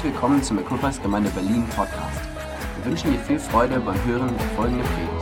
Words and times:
Herzlich 0.00 0.14
willkommen 0.14 0.42
zum 0.42 0.58
Equippers 0.58 1.02
Gemeinde 1.02 1.28
Berlin 1.28 1.68
Podcast. 1.76 2.20
Wir 2.76 2.90
wünschen 2.90 3.12
dir 3.12 3.18
viel 3.18 3.38
Freude 3.38 3.78
beim 3.80 4.02
Hören 4.06 4.34
der 4.34 4.46
folgenden 4.56 4.86
Predigt. 4.86 5.12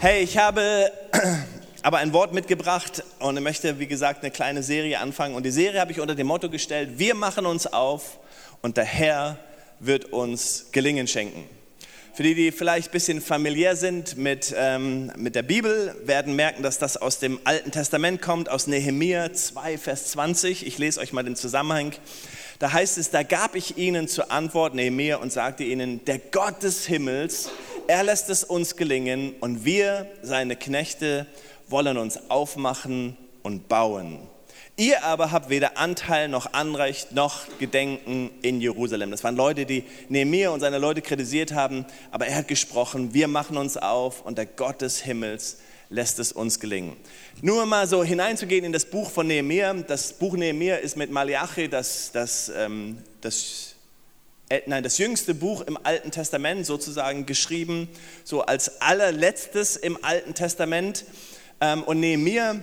Hey, 0.00 0.24
ich 0.24 0.36
habe 0.38 0.90
aber 1.84 1.98
ein 1.98 2.12
Wort 2.12 2.32
mitgebracht 2.32 3.04
und 3.20 3.40
möchte, 3.44 3.78
wie 3.78 3.86
gesagt, 3.86 4.24
eine 4.24 4.32
kleine 4.32 4.64
Serie 4.64 4.98
anfangen. 4.98 5.36
Und 5.36 5.46
die 5.46 5.52
Serie 5.52 5.80
habe 5.80 5.92
ich 5.92 6.00
unter 6.00 6.16
dem 6.16 6.26
Motto 6.26 6.50
gestellt, 6.50 6.98
wir 6.98 7.14
machen 7.14 7.46
uns 7.46 7.72
auf 7.72 8.18
und 8.60 8.76
der 8.76 8.86
Herr 8.86 9.38
wird 9.82 10.12
uns 10.12 10.66
Gelingen 10.72 11.06
schenken. 11.06 11.44
Für 12.14 12.22
die, 12.22 12.34
die 12.34 12.52
vielleicht 12.52 12.90
ein 12.90 12.92
bisschen 12.92 13.20
familiär 13.22 13.74
sind 13.74 14.18
mit, 14.18 14.54
ähm, 14.56 15.10
mit 15.16 15.34
der 15.34 15.42
Bibel, 15.42 15.96
werden 16.04 16.36
merken, 16.36 16.62
dass 16.62 16.78
das 16.78 16.98
aus 16.98 17.18
dem 17.18 17.40
Alten 17.44 17.70
Testament 17.70 18.20
kommt, 18.20 18.50
aus 18.50 18.66
Nehemiah 18.66 19.32
2, 19.32 19.78
Vers 19.78 20.12
20. 20.12 20.66
Ich 20.66 20.76
lese 20.76 21.00
euch 21.00 21.14
mal 21.14 21.24
den 21.24 21.36
Zusammenhang. 21.36 21.92
Da 22.58 22.70
heißt 22.72 22.98
es, 22.98 23.10
da 23.10 23.22
gab 23.22 23.56
ich 23.56 23.78
ihnen 23.78 24.08
zur 24.08 24.30
Antwort, 24.30 24.74
Nehemiah, 24.74 25.16
und 25.16 25.32
sagte 25.32 25.64
ihnen, 25.64 26.04
der 26.04 26.18
Gott 26.18 26.62
des 26.62 26.86
Himmels, 26.86 27.50
er 27.88 28.04
lässt 28.04 28.28
es 28.28 28.44
uns 28.44 28.76
gelingen 28.76 29.34
und 29.40 29.64
wir, 29.64 30.06
seine 30.22 30.54
Knechte, 30.54 31.26
wollen 31.68 31.96
uns 31.96 32.30
aufmachen 32.30 33.16
und 33.42 33.68
bauen. 33.68 34.18
Ihr 34.82 35.04
aber 35.04 35.30
habt 35.30 35.48
weder 35.48 35.78
Anteil 35.78 36.26
noch 36.26 36.54
Anrecht 36.54 37.12
noch 37.12 37.42
Gedenken 37.60 38.32
in 38.42 38.60
Jerusalem. 38.60 39.12
Das 39.12 39.22
waren 39.22 39.36
Leute, 39.36 39.64
die 39.64 39.84
Nehemiah 40.08 40.50
und 40.50 40.58
seine 40.58 40.78
Leute 40.78 41.02
kritisiert 41.02 41.52
haben, 41.52 41.86
aber 42.10 42.26
er 42.26 42.34
hat 42.34 42.48
gesprochen, 42.48 43.14
wir 43.14 43.28
machen 43.28 43.56
uns 43.56 43.76
auf 43.76 44.26
und 44.26 44.38
der 44.38 44.46
Gott 44.46 44.80
des 44.80 44.98
Himmels 44.98 45.58
lässt 45.88 46.18
es 46.18 46.32
uns 46.32 46.58
gelingen. 46.58 46.96
Nur 47.42 47.64
mal 47.64 47.86
so 47.86 48.02
hineinzugehen 48.02 48.64
in 48.64 48.72
das 48.72 48.86
Buch 48.86 49.08
von 49.08 49.28
Nehemiah. 49.28 49.72
Das 49.72 50.14
Buch 50.14 50.34
Nehemiah 50.34 50.78
ist 50.78 50.96
mit 50.96 51.12
Malachi 51.12 51.68
das, 51.68 52.10
das, 52.10 52.50
ähm, 52.52 52.98
das, 53.20 53.76
äh, 54.48 54.62
nein, 54.66 54.82
das 54.82 54.98
jüngste 54.98 55.32
Buch 55.32 55.60
im 55.60 55.78
Alten 55.80 56.10
Testament 56.10 56.66
sozusagen 56.66 57.24
geschrieben, 57.24 57.88
so 58.24 58.42
als 58.42 58.80
allerletztes 58.80 59.76
im 59.76 60.04
Alten 60.04 60.34
Testament. 60.34 61.04
Ähm, 61.60 61.84
und 61.84 62.00
Nehemiah 62.00 62.56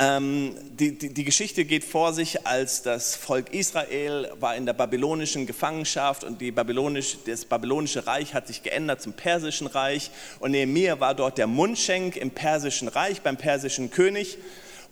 ähm, 0.00 0.54
die, 0.78 0.96
die, 0.96 1.12
die, 1.12 1.24
Geschichte 1.24 1.64
geht 1.64 1.82
vor 1.82 2.12
sich, 2.12 2.46
als 2.46 2.82
das 2.82 3.16
Volk 3.16 3.52
Israel 3.52 4.30
war 4.38 4.54
in 4.54 4.64
der 4.64 4.72
babylonischen 4.72 5.44
Gefangenschaft 5.46 6.22
und 6.22 6.38
babylonisch, 6.54 7.18
das 7.26 7.44
babylonische 7.44 8.06
Reich 8.06 8.32
hat 8.32 8.46
sich 8.46 8.62
geändert 8.62 9.02
zum 9.02 9.14
persischen 9.14 9.66
Reich. 9.66 10.12
Und 10.38 10.52
Nehemiah 10.52 11.00
war 11.00 11.14
dort 11.14 11.36
der 11.36 11.48
Mundschenk 11.48 12.16
im 12.16 12.30
persischen 12.30 12.86
Reich, 12.86 13.22
beim 13.22 13.36
persischen 13.36 13.90
König 13.90 14.38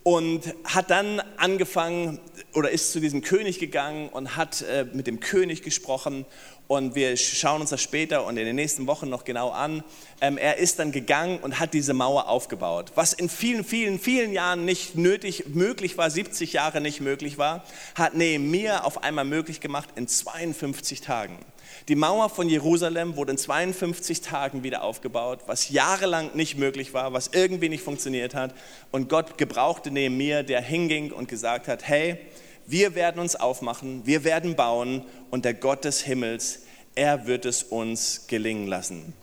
und 0.06 0.54
hat 0.62 0.90
dann 0.90 1.20
angefangen 1.36 2.20
oder 2.54 2.70
ist 2.70 2.92
zu 2.92 3.00
diesem 3.00 3.22
König 3.22 3.58
gegangen 3.58 4.08
und 4.08 4.36
hat 4.36 4.62
äh, 4.62 4.86
mit 4.92 5.08
dem 5.08 5.18
König 5.18 5.62
gesprochen 5.62 6.24
und 6.68 6.94
wir 6.94 7.16
schauen 7.16 7.60
uns 7.60 7.70
das 7.70 7.80
später 7.80 8.24
und 8.26 8.36
in 8.36 8.44
den 8.44 8.56
nächsten 8.56 8.86
Wochen 8.86 9.08
noch 9.08 9.24
genau 9.24 9.50
an. 9.50 9.84
Ähm, 10.20 10.36
er 10.36 10.56
ist 10.58 10.78
dann 10.78 10.92
gegangen 10.92 11.38
und 11.38 11.60
hat 11.60 11.74
diese 11.74 11.94
Mauer 11.94 12.28
aufgebaut. 12.28 12.92
Was 12.94 13.12
in 13.12 13.28
vielen, 13.28 13.64
vielen, 13.64 13.98
vielen 13.98 14.32
Jahren 14.32 14.64
nicht 14.64 14.96
nötig, 14.96 15.44
möglich 15.48 15.96
war, 15.96 16.10
70 16.10 16.54
Jahre 16.54 16.80
nicht 16.80 17.00
möglich 17.00 17.38
war, 17.38 17.64
hat 17.94 18.14
Nehemiah 18.14 18.82
auf 18.82 19.04
einmal 19.04 19.24
möglich 19.24 19.60
gemacht 19.60 19.90
in 19.94 20.08
52 20.08 21.00
Tagen. 21.02 21.38
Die 21.88 21.94
Mauer 21.94 22.30
von 22.30 22.48
Jerusalem 22.48 23.14
wurde 23.16 23.32
in 23.32 23.38
52 23.38 24.20
Tagen 24.20 24.64
wieder 24.64 24.82
aufgebaut, 24.82 25.40
was 25.46 25.68
jahrelang 25.68 26.30
nicht 26.34 26.56
möglich 26.58 26.94
war, 26.94 27.12
was 27.12 27.28
irgendwie 27.28 27.68
nicht 27.68 27.84
funktioniert 27.84 28.34
hat. 28.34 28.54
Und 28.90 29.08
Gott 29.08 29.38
gebrauchte 29.38 29.92
Nehemiah, 29.92 30.42
der 30.42 30.62
hinging 30.62 31.12
und 31.12 31.28
gesagt 31.28 31.68
hat, 31.68 31.86
hey, 31.86 32.18
wir 32.66 32.94
werden 32.94 33.20
uns 33.20 33.36
aufmachen, 33.36 34.06
wir 34.06 34.24
werden 34.24 34.56
bauen 34.56 35.04
und 35.30 35.44
der 35.44 35.54
Gott 35.54 35.84
des 35.84 36.02
Himmels, 36.02 36.60
er 36.94 37.26
wird 37.26 37.44
es 37.44 37.62
uns 37.62 38.26
gelingen 38.26 38.66
lassen. 38.66 39.14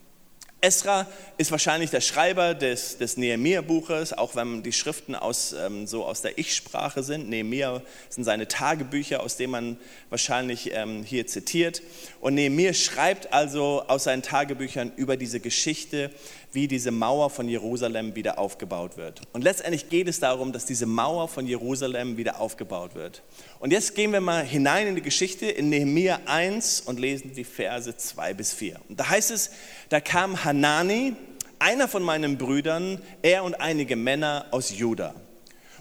Esra 0.63 1.07
ist 1.37 1.51
wahrscheinlich 1.51 1.89
der 1.89 1.99
Schreiber 1.99 2.53
des, 2.53 2.97
des 2.97 3.17
Nehemiah-Buches, 3.17 4.13
auch 4.13 4.37
wenn 4.37 4.63
die 4.63 4.71
Schriften 4.71 5.13
aus, 5.13 5.51
ähm, 5.51 5.87
so 5.87 6.05
aus 6.05 6.21
der 6.21 6.37
Ich-Sprache 6.37 7.03
sind. 7.03 7.27
Nehemiah 7.27 7.81
sind 8.07 8.23
seine 8.23 8.47
Tagebücher, 8.47 9.21
aus 9.23 9.35
denen 9.35 9.51
man 9.51 9.77
wahrscheinlich 10.09 10.71
ähm, 10.73 11.03
hier 11.03 11.27
zitiert. 11.27 11.81
Und 12.21 12.35
Nehemiah 12.35 12.73
schreibt 12.73 13.33
also 13.33 13.83
aus 13.87 14.05
seinen 14.05 14.21
Tagebüchern 14.21 14.93
über 14.95 15.17
diese 15.17 15.41
Geschichte, 15.41 16.11
wie 16.53 16.68
diese 16.68 16.91
Mauer 16.91 17.31
von 17.31 17.50
Jerusalem 17.50 18.16
wieder 18.16 18.38
aufgebaut 18.38 18.96
wird. 18.96 19.22
Und 19.34 19.44
letztendlich 19.44 19.90
geht 19.90 20.08
es 20.08 20.19
darum, 20.19 20.52
dass 20.53 20.66
diese 20.66 20.86
Mauer 20.86 21.28
von 21.28 21.47
Jerusalem 21.47 22.16
wieder 22.16 22.40
aufgebaut 22.40 22.94
wird. 22.94 23.24
Und 23.59 23.72
jetzt 23.72 23.96
gehen 23.96 24.14
wir 24.14 24.22
mal 24.22 24.44
hinein 24.46 24.88
in 24.88 24.96
die 24.96 25.02
Geschichte 25.02 25.47
in 25.47 25.69
Nehemiah 25.69 26.19
1 26.25 26.81
und 26.81 27.00
lesen 27.00 27.34
die 27.34 27.44
Verse 27.44 27.97
2 27.97 28.36
bis 28.36 28.53
4. 28.53 28.80
Und 28.88 29.00
da 29.00 29.09
heißt 29.09 29.31
es, 29.31 29.50
da 29.90 30.00
kam 30.00 30.44
Hanani, 30.44 31.16
einer 31.58 31.88
von 31.88 32.03
meinen 32.03 32.38
Brüdern, 32.38 33.02
er 33.24 33.44
und 33.44 33.56
einige 33.56 33.96
Männer 33.96 34.46
aus 34.52 34.78
Juda. 34.78 35.16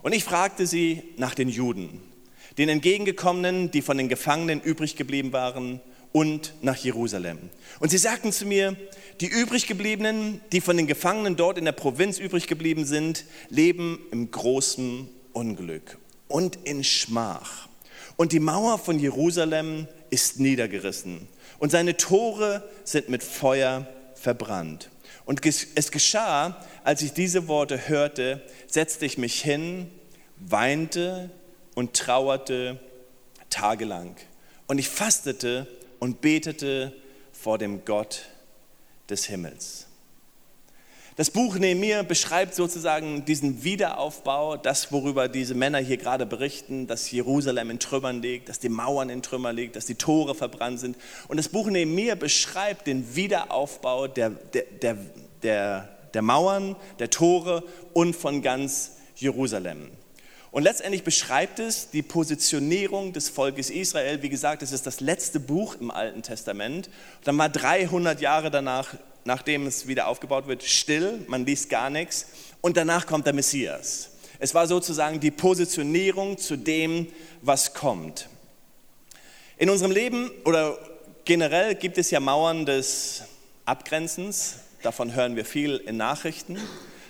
Und 0.03 0.15
ich 0.15 0.25
fragte 0.25 0.67
sie 0.67 1.03
nach 1.19 1.35
den 1.35 1.51
Juden, 1.51 2.01
den 2.57 2.71
entgegengekommenen, 2.71 3.71
die 3.71 3.83
von 3.83 3.99
den 3.99 4.09
Gefangenen 4.09 4.63
übrig 4.63 4.97
geblieben 4.97 5.33
waren, 5.33 5.81
und 6.13 6.55
nach 6.61 6.77
Jerusalem. 6.77 7.39
Und 7.81 7.91
sie 7.91 7.99
sagten 7.99 8.33
zu 8.33 8.47
mir, 8.47 8.77
die 9.21 9.27
übriggebliebenen, 9.27 10.41
die 10.53 10.61
von 10.61 10.77
den 10.77 10.87
Gefangenen 10.87 11.37
dort 11.37 11.59
in 11.59 11.65
der 11.65 11.73
Provinz 11.73 12.19
übrig 12.19 12.47
geblieben 12.47 12.85
sind, 12.85 13.25
leben 13.49 13.99
im 14.11 14.31
großen 14.31 15.09
Unglück 15.33 15.99
und 16.29 16.57
in 16.65 16.85
Schmach. 16.85 17.69
Und 18.17 18.33
die 18.33 18.41
Mauer 18.41 18.79
von 18.79 18.99
Jerusalem 18.99 19.89
ist 20.11 20.39
niedergerissen 20.39 21.29
und 21.59 21.71
seine 21.71 21.97
Tore 21.97 22.69
sind 22.85 23.09
mit 23.09 23.23
Feuer 23.23 23.87
verbrannt. 24.15 24.91
Und 25.25 25.41
es 25.47 25.91
geschah, 25.91 26.65
als 26.85 27.03
ich 27.03 27.13
diese 27.13 27.49
Worte 27.49 27.89
hörte, 27.89 28.43
setzte 28.67 29.07
ich 29.07 29.19
mich 29.19 29.41
hin, 29.41 29.91
weinte 30.39 31.31
und 31.75 31.95
trauerte 31.95 32.81
tagelang. 33.49 34.17
Und 34.67 34.79
ich 34.79 34.89
fastete 34.89 35.69
und 36.03 36.21
betete 36.21 36.93
vor 37.31 37.59
dem 37.59 37.85
Gott 37.85 38.25
des 39.09 39.27
Himmels. 39.27 39.87
Das 41.15 41.31
Buch 41.31 41.57
Nehemiah 41.57 42.03
beschreibt 42.03 42.57
sozusagen 42.57 43.25
diesen 43.25 43.63
Wiederaufbau, 43.63 44.57
das, 44.57 44.91
worüber 44.91 45.29
diese 45.29 45.55
Männer 45.55 45.79
hier 45.79 45.99
gerade 45.99 46.27
berichten, 46.27 46.89
dass 46.89 47.09
Jerusalem 47.13 47.71
in 47.71 47.79
Trümmern 47.79 48.21
liegt, 48.21 48.49
dass 48.49 48.59
die 48.59 48.69
Mauern 48.69 49.11
in 49.11 49.23
Trümmern 49.23 49.55
liegen, 49.55 49.75
dass 49.75 49.87
die 49.87 49.95
Tore 49.95 50.35
verbrannt 50.35 50.81
sind. 50.81 50.97
Und 51.29 51.37
das 51.37 51.49
Buch 51.49 51.71
Nehemiah 51.71 52.17
beschreibt 52.17 52.89
den 52.89 53.15
Wiederaufbau 53.15 54.09
der, 54.09 54.31
der, 54.31 54.65
der, 54.83 54.99
der, 55.45 55.89
der 56.15 56.23
Mauern, 56.23 56.75
der 56.99 57.11
Tore 57.11 57.63
und 57.93 58.17
von 58.17 58.43
ganz 58.43 58.97
Jerusalem. 59.15 59.93
Und 60.53 60.65
letztendlich 60.65 61.03
beschreibt 61.03 61.59
es 61.61 61.89
die 61.89 62.03
Positionierung 62.03 63.15
des 63.15 63.31
Volkes 63.31 63.71
Israel. 63.71 64.23
Wie 64.23 64.29
gesagt, 64.29 64.63
es 64.63 64.71
ist 64.71 64.87
das 64.87 65.01
letzte 65.01 65.41
Buch 65.41 65.77
im 65.81 65.91
Alten 65.91 66.23
Testament. 66.23 66.89
Und 66.89 67.27
dann 67.27 67.39
war 67.39 67.49
300 67.49 68.21
Jahre 68.21 68.51
danach, 68.51 68.95
nachdem 69.25 69.67
es 69.67 69.87
wieder 69.87 70.09
aufgebaut 70.09 70.47
wird, 70.47 70.63
still, 70.63 71.25
man 71.27 71.47
liest 71.47 71.71
gar 71.71 71.89
nichts. 71.89 72.27
Und 72.61 72.77
danach 72.77 73.07
kommt 73.07 73.25
der 73.25 73.33
Messias. 73.33 74.11
Es 74.41 74.55
war 74.55 74.67
sozusagen 74.67 75.21
die 75.21 75.31
Positionierung 75.31 76.37
zu 76.37 76.57
dem, 76.57 77.07
was 77.41 77.73
kommt. 77.73 78.29
In 79.57 79.71
unserem 79.71 79.93
Leben 79.93 80.31
oder 80.45 80.79
generell 81.25 81.77
gibt 81.77 81.97
es 81.97 82.11
ja 82.11 82.21
Mauern 82.21 82.67
des 82.67 83.23
Abgrenzens. 83.65 84.57
Davon 84.83 85.15
hören 85.15 85.35
wir 85.35 85.47
viel 85.47 85.77
in 85.77 85.97
Nachrichten. 85.97 86.59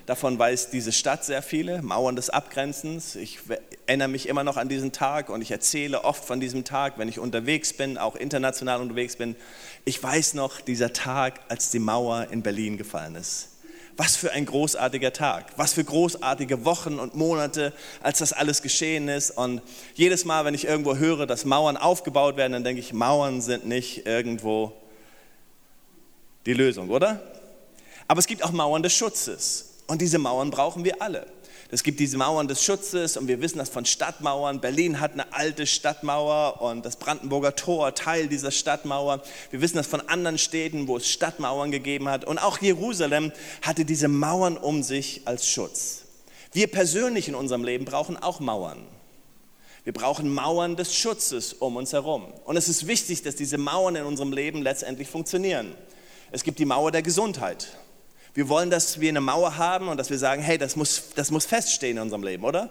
Davon 0.06 0.36
weiß 0.36 0.70
diese 0.70 0.90
Stadt 0.90 1.24
sehr 1.24 1.42
viele, 1.42 1.80
Mauern 1.80 2.16
des 2.16 2.28
Abgrenzens. 2.28 3.14
Ich 3.14 3.38
erinnere 3.86 4.08
mich 4.08 4.28
immer 4.28 4.42
noch 4.42 4.56
an 4.56 4.68
diesen 4.68 4.90
Tag 4.90 5.28
und 5.30 5.42
ich 5.42 5.52
erzähle 5.52 6.02
oft 6.02 6.24
von 6.24 6.40
diesem 6.40 6.64
Tag, 6.64 6.98
wenn 6.98 7.08
ich 7.08 7.20
unterwegs 7.20 7.72
bin, 7.72 7.98
auch 7.98 8.16
international 8.16 8.80
unterwegs 8.80 9.14
bin. 9.14 9.36
Ich 9.84 10.02
weiß 10.02 10.34
noch 10.34 10.60
dieser 10.60 10.92
Tag, 10.92 11.40
als 11.48 11.70
die 11.70 11.78
Mauer 11.78 12.26
in 12.32 12.42
Berlin 12.42 12.78
gefallen 12.78 13.14
ist. 13.14 13.50
Was 13.96 14.16
für 14.16 14.32
ein 14.32 14.44
großartiger 14.44 15.12
Tag, 15.12 15.52
was 15.56 15.74
für 15.74 15.84
großartige 15.84 16.64
Wochen 16.64 16.98
und 16.98 17.14
Monate, 17.14 17.72
als 18.02 18.18
das 18.18 18.32
alles 18.32 18.62
geschehen 18.62 19.08
ist. 19.08 19.30
Und 19.30 19.62
jedes 19.94 20.24
Mal, 20.24 20.44
wenn 20.44 20.54
ich 20.54 20.64
irgendwo 20.64 20.96
höre, 20.96 21.26
dass 21.26 21.44
Mauern 21.44 21.76
aufgebaut 21.76 22.36
werden, 22.36 22.54
dann 22.54 22.64
denke 22.64 22.80
ich, 22.80 22.92
Mauern 22.92 23.40
sind 23.40 23.66
nicht 23.66 24.04
irgendwo 24.06 24.72
die 26.46 26.54
Lösung, 26.54 26.90
oder? 26.90 27.22
Aber 28.08 28.18
es 28.18 28.26
gibt 28.26 28.42
auch 28.42 28.50
Mauern 28.50 28.82
des 28.82 28.94
Schutzes. 28.94 29.71
Und 29.86 30.00
diese 30.00 30.18
Mauern 30.18 30.50
brauchen 30.50 30.84
wir 30.84 31.02
alle. 31.02 31.26
Es 31.74 31.82
gibt 31.82 32.00
diese 32.00 32.18
Mauern 32.18 32.48
des 32.48 32.62
Schutzes 32.62 33.16
und 33.16 33.28
wir 33.28 33.40
wissen 33.40 33.56
das 33.56 33.70
von 33.70 33.86
Stadtmauern. 33.86 34.60
Berlin 34.60 35.00
hat 35.00 35.12
eine 35.12 35.32
alte 35.32 35.66
Stadtmauer 35.66 36.60
und 36.60 36.84
das 36.84 36.96
Brandenburger 36.96 37.56
Tor 37.56 37.94
Teil 37.94 38.28
dieser 38.28 38.50
Stadtmauer. 38.50 39.22
Wir 39.50 39.62
wissen 39.62 39.78
das 39.78 39.86
von 39.86 40.06
anderen 40.06 40.36
Städten, 40.36 40.86
wo 40.86 40.98
es 40.98 41.08
Stadtmauern 41.08 41.70
gegeben 41.70 42.10
hat. 42.10 42.26
Und 42.26 42.36
auch 42.36 42.58
Jerusalem 42.58 43.32
hatte 43.62 43.86
diese 43.86 44.08
Mauern 44.08 44.58
um 44.58 44.82
sich 44.82 45.22
als 45.24 45.48
Schutz. 45.48 46.02
Wir 46.52 46.66
persönlich 46.66 47.28
in 47.28 47.34
unserem 47.34 47.64
Leben 47.64 47.86
brauchen 47.86 48.18
auch 48.18 48.38
Mauern. 48.40 48.84
Wir 49.84 49.94
brauchen 49.94 50.32
Mauern 50.32 50.76
des 50.76 50.94
Schutzes 50.94 51.54
um 51.54 51.76
uns 51.76 51.94
herum. 51.94 52.26
Und 52.44 52.58
es 52.58 52.68
ist 52.68 52.86
wichtig, 52.86 53.22
dass 53.22 53.34
diese 53.34 53.56
Mauern 53.56 53.96
in 53.96 54.04
unserem 54.04 54.34
Leben 54.34 54.60
letztendlich 54.60 55.08
funktionieren. 55.08 55.74
Es 56.30 56.44
gibt 56.44 56.58
die 56.58 56.66
Mauer 56.66 56.92
der 56.92 57.02
Gesundheit. 57.02 57.78
Wir 58.34 58.48
wollen, 58.48 58.70
dass 58.70 59.00
wir 59.00 59.10
eine 59.10 59.20
Mauer 59.20 59.58
haben 59.58 59.88
und 59.88 59.98
dass 59.98 60.10
wir 60.10 60.18
sagen, 60.18 60.42
hey, 60.42 60.56
das 60.56 60.76
muss, 60.76 61.10
das 61.14 61.30
muss 61.30 61.44
feststehen 61.44 61.98
in 61.98 62.02
unserem 62.02 62.22
Leben, 62.22 62.44
oder? 62.44 62.70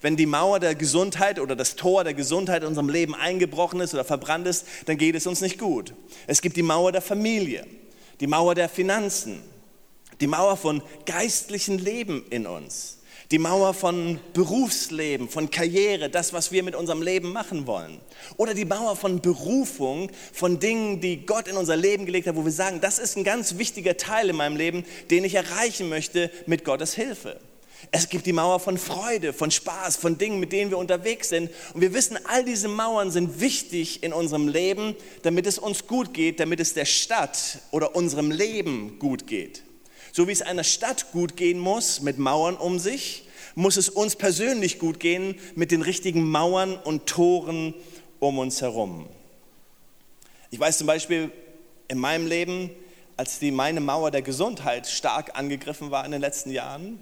Wenn 0.00 0.16
die 0.16 0.26
Mauer 0.26 0.58
der 0.58 0.74
Gesundheit 0.74 1.38
oder 1.38 1.54
das 1.54 1.76
Tor 1.76 2.02
der 2.02 2.14
Gesundheit 2.14 2.62
in 2.62 2.68
unserem 2.68 2.88
Leben 2.88 3.14
eingebrochen 3.14 3.80
ist 3.80 3.94
oder 3.94 4.04
verbrannt 4.04 4.46
ist, 4.46 4.66
dann 4.86 4.96
geht 4.96 5.14
es 5.14 5.26
uns 5.26 5.40
nicht 5.40 5.58
gut. 5.58 5.94
Es 6.26 6.42
gibt 6.42 6.56
die 6.56 6.62
Mauer 6.62 6.92
der 6.92 7.02
Familie, 7.02 7.66
die 8.20 8.26
Mauer 8.26 8.54
der 8.54 8.68
Finanzen, 8.68 9.42
die 10.20 10.26
Mauer 10.26 10.56
von 10.56 10.82
geistlichen 11.06 11.78
Leben 11.78 12.24
in 12.30 12.46
uns 12.46 13.01
die 13.32 13.38
Mauer 13.38 13.72
von 13.72 14.20
Berufsleben, 14.34 15.26
von 15.26 15.50
Karriere, 15.50 16.10
das, 16.10 16.34
was 16.34 16.52
wir 16.52 16.62
mit 16.62 16.76
unserem 16.76 17.00
Leben 17.00 17.32
machen 17.32 17.66
wollen. 17.66 17.98
Oder 18.36 18.52
die 18.52 18.66
Mauer 18.66 18.94
von 18.94 19.22
Berufung, 19.22 20.10
von 20.34 20.60
Dingen, 20.60 21.00
die 21.00 21.24
Gott 21.24 21.48
in 21.48 21.56
unser 21.56 21.74
Leben 21.74 22.04
gelegt 22.04 22.26
hat, 22.26 22.36
wo 22.36 22.44
wir 22.44 22.52
sagen, 22.52 22.82
das 22.82 22.98
ist 22.98 23.16
ein 23.16 23.24
ganz 23.24 23.56
wichtiger 23.56 23.96
Teil 23.96 24.28
in 24.28 24.36
meinem 24.36 24.56
Leben, 24.56 24.84
den 25.10 25.24
ich 25.24 25.34
erreichen 25.34 25.88
möchte 25.88 26.30
mit 26.44 26.62
Gottes 26.62 26.92
Hilfe. 26.94 27.40
Es 27.90 28.10
gibt 28.10 28.26
die 28.26 28.34
Mauer 28.34 28.60
von 28.60 28.76
Freude, 28.76 29.32
von 29.32 29.50
Spaß, 29.50 29.96
von 29.96 30.18
Dingen, 30.18 30.38
mit 30.38 30.52
denen 30.52 30.70
wir 30.70 30.76
unterwegs 30.76 31.30
sind. 31.30 31.50
Und 31.72 31.80
wir 31.80 31.94
wissen, 31.94 32.18
all 32.24 32.44
diese 32.44 32.68
Mauern 32.68 33.10
sind 33.10 33.40
wichtig 33.40 34.02
in 34.02 34.12
unserem 34.12 34.46
Leben, 34.46 34.94
damit 35.22 35.46
es 35.46 35.58
uns 35.58 35.86
gut 35.86 36.12
geht, 36.12 36.38
damit 36.38 36.60
es 36.60 36.74
der 36.74 36.84
Stadt 36.84 37.60
oder 37.70 37.96
unserem 37.96 38.30
Leben 38.30 38.98
gut 38.98 39.26
geht. 39.26 39.62
So 40.12 40.28
wie 40.28 40.32
es 40.32 40.42
einer 40.42 40.62
Stadt 40.62 41.10
gut 41.12 41.36
gehen 41.38 41.58
muss 41.58 42.02
mit 42.02 42.18
Mauern 42.18 42.56
um 42.56 42.78
sich, 42.78 43.26
muss 43.54 43.78
es 43.78 43.88
uns 43.88 44.14
persönlich 44.14 44.78
gut 44.78 45.00
gehen 45.00 45.38
mit 45.54 45.70
den 45.70 45.80
richtigen 45.80 46.30
Mauern 46.30 46.76
und 46.76 47.06
Toren 47.06 47.74
um 48.20 48.38
uns 48.38 48.60
herum. 48.60 49.08
Ich 50.50 50.60
weiß 50.60 50.78
zum 50.78 50.86
Beispiel 50.86 51.32
in 51.88 51.98
meinem 51.98 52.26
Leben, 52.26 52.70
als 53.16 53.38
die 53.38 53.50
meine 53.50 53.80
Mauer 53.80 54.10
der 54.10 54.20
Gesundheit 54.20 54.86
stark 54.86 55.38
angegriffen 55.38 55.90
war 55.90 56.04
in 56.04 56.12
den 56.12 56.20
letzten 56.20 56.50
Jahren, 56.50 57.00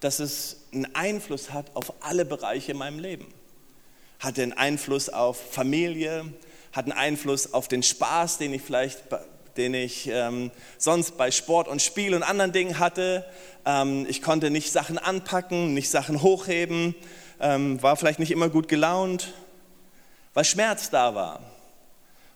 dass 0.00 0.18
es 0.18 0.64
einen 0.72 0.92
Einfluss 0.96 1.52
hat 1.52 1.66
auf 1.74 1.92
alle 2.00 2.24
Bereiche 2.24 2.72
in 2.72 2.78
meinem 2.78 2.98
Leben. 2.98 3.32
Hatte 4.18 4.42
einen 4.42 4.52
Einfluss 4.52 5.08
auf 5.08 5.52
Familie, 5.52 6.24
hat 6.72 6.86
einen 6.86 6.92
Einfluss 6.92 7.54
auf 7.54 7.68
den 7.68 7.84
Spaß, 7.84 8.38
den 8.38 8.52
ich 8.52 8.62
vielleicht 8.62 9.04
den 9.56 9.74
ich 9.74 10.08
ähm, 10.08 10.50
sonst 10.78 11.16
bei 11.16 11.30
Sport 11.30 11.68
und 11.68 11.82
Spiel 11.82 12.14
und 12.14 12.22
anderen 12.22 12.52
Dingen 12.52 12.78
hatte. 12.78 13.24
Ähm, 13.64 14.06
ich 14.08 14.22
konnte 14.22 14.50
nicht 14.50 14.72
Sachen 14.72 14.98
anpacken, 14.98 15.74
nicht 15.74 15.90
Sachen 15.90 16.22
hochheben, 16.22 16.94
ähm, 17.40 17.82
war 17.82 17.96
vielleicht 17.96 18.18
nicht 18.18 18.30
immer 18.30 18.48
gut 18.48 18.68
gelaunt, 18.68 19.32
weil 20.34 20.44
Schmerz 20.44 20.90
da 20.90 21.14
war. 21.14 21.40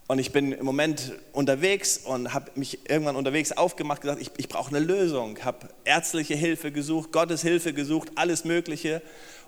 Und 0.09 0.21
ich 0.21 0.31
bin 0.31 0.53
im 0.53 0.65
Moment 0.65 1.15
unterwegs 1.33 1.99
und 1.99 2.33
habe 2.33 2.53
mich 2.55 2.89
irgendwann 2.89 3.17
unterwegs 3.17 3.51
aufgemacht, 3.51 4.03
gesagt, 4.03 4.21
ich, 4.21 4.31
ich 4.37 4.49
brauche 4.49 4.69
eine 4.69 4.79
Lösung, 4.79 5.45
habe 5.45 5.69
ärztliche 5.85 6.37
Hilfe 6.37 6.71
gesucht, 6.71 7.11
Gottes 7.11 7.43
Hilfe 7.43 7.73
gesucht, 7.73 8.13
alles 8.15 8.45
Mögliche. 8.45 9.03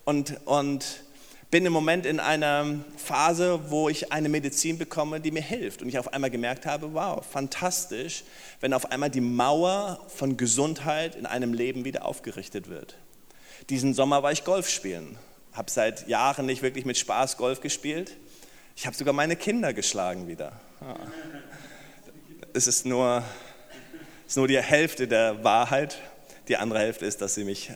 Und, 0.05 0.37
und 0.47 1.05
bin 1.51 1.65
im 1.65 1.73
Moment 1.73 2.05
in 2.05 2.21
einer 2.21 2.85
Phase, 2.97 3.71
wo 3.71 3.89
ich 3.89 4.13
eine 4.13 4.29
Medizin 4.29 4.77
bekomme, 4.77 5.21
die 5.21 5.31
mir 5.31 5.43
hilft. 5.43 5.83
Und 5.83 5.89
ich 5.89 5.99
auf 5.99 6.13
einmal 6.13 6.31
gemerkt 6.31 6.67
habe, 6.67 6.93
wow, 6.93 7.25
fantastisch, 7.25 8.25
wenn 8.61 8.75
auf 8.75 8.91
einmal 8.93 9.11
die 9.11 9.23
Mauer 9.23 10.05
von 10.09 10.37
Gesundheit 10.37 11.15
in 11.15 11.25
einem 11.25 11.55
Leben 11.55 11.85
wieder 11.85 12.05
aufgerichtet 12.05 12.69
wird. 12.69 12.97
Diesen 13.71 13.95
Sommer 13.95 14.23
war 14.23 14.31
ich 14.31 14.45
Golf 14.45 14.69
spielen, 14.69 15.19
habe 15.53 15.71
seit 15.71 16.07
Jahren 16.07 16.47
nicht 16.47 16.63
wirklich 16.63 16.85
mit 16.85 16.99
Spaß 16.99 17.39
Golf 17.39 17.61
gespielt. 17.61 18.17
Ich 18.77 18.87
habe 18.87 18.95
sogar 18.95 19.15
meine 19.15 19.35
Kinder 19.35 19.73
geschlagen 19.73 20.29
wieder. 20.29 20.53
Es 22.53 22.67
ist 22.67 22.85
nur, 22.87 23.25
es 24.27 24.33
ist 24.33 24.37
nur 24.37 24.49
die 24.49 24.61
Hälfte 24.61 25.09
der 25.09 25.43
Wahrheit. 25.45 25.99
Die 26.49 26.57
andere 26.57 26.79
Hälfte 26.81 27.07
ist, 27.07 27.21
dass 27.21 27.35
sie 27.35 27.45
mich 27.45 27.73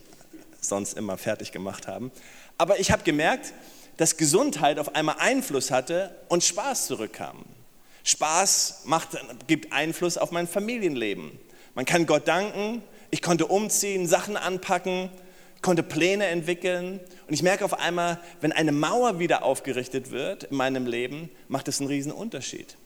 sonst 0.60 0.92
immer 0.96 1.18
fertig 1.18 1.52
gemacht 1.52 1.88
haben. 1.88 2.12
Aber 2.58 2.78
ich 2.80 2.90
habe 2.90 3.02
gemerkt, 3.02 3.52
dass 3.96 4.16
Gesundheit 4.16 4.78
auf 4.78 4.94
einmal 4.94 5.16
Einfluss 5.18 5.70
hatte 5.70 6.14
und 6.28 6.42
Spaß 6.42 6.86
zurückkam. 6.86 7.44
Spaß 8.04 8.82
macht, 8.84 9.10
gibt 9.46 9.72
Einfluss 9.72 10.18
auf 10.18 10.32
mein 10.32 10.48
Familienleben. 10.48 11.38
Man 11.74 11.84
kann 11.84 12.06
Gott 12.06 12.26
danken, 12.26 12.82
ich 13.10 13.22
konnte 13.22 13.46
umziehen, 13.46 14.06
Sachen 14.06 14.36
anpacken, 14.36 15.10
konnte 15.60 15.82
Pläne 15.82 16.26
entwickeln. 16.26 17.00
Und 17.28 17.34
ich 17.34 17.42
merke 17.42 17.64
auf 17.64 17.78
einmal, 17.78 18.18
wenn 18.40 18.52
eine 18.52 18.72
Mauer 18.72 19.18
wieder 19.18 19.44
aufgerichtet 19.44 20.10
wird 20.10 20.44
in 20.44 20.56
meinem 20.56 20.86
Leben, 20.86 21.30
macht 21.48 21.68
es 21.68 21.80
einen 21.80 21.88
riesen 21.88 22.12
Unterschied. 22.12 22.76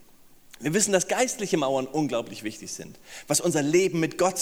Wir 0.59 0.73
wissen, 0.73 0.91
dass 0.93 1.07
geistliche 1.07 1.59
Mauern 1.59 1.87
unglaublich 1.87 2.43
wichtig 2.43 2.73
sind. 2.73 2.99
Was 3.27 3.43
unser 3.43 3.61
Leben 3.61 4.01
mit 4.01 4.17
Gott, 4.17 4.41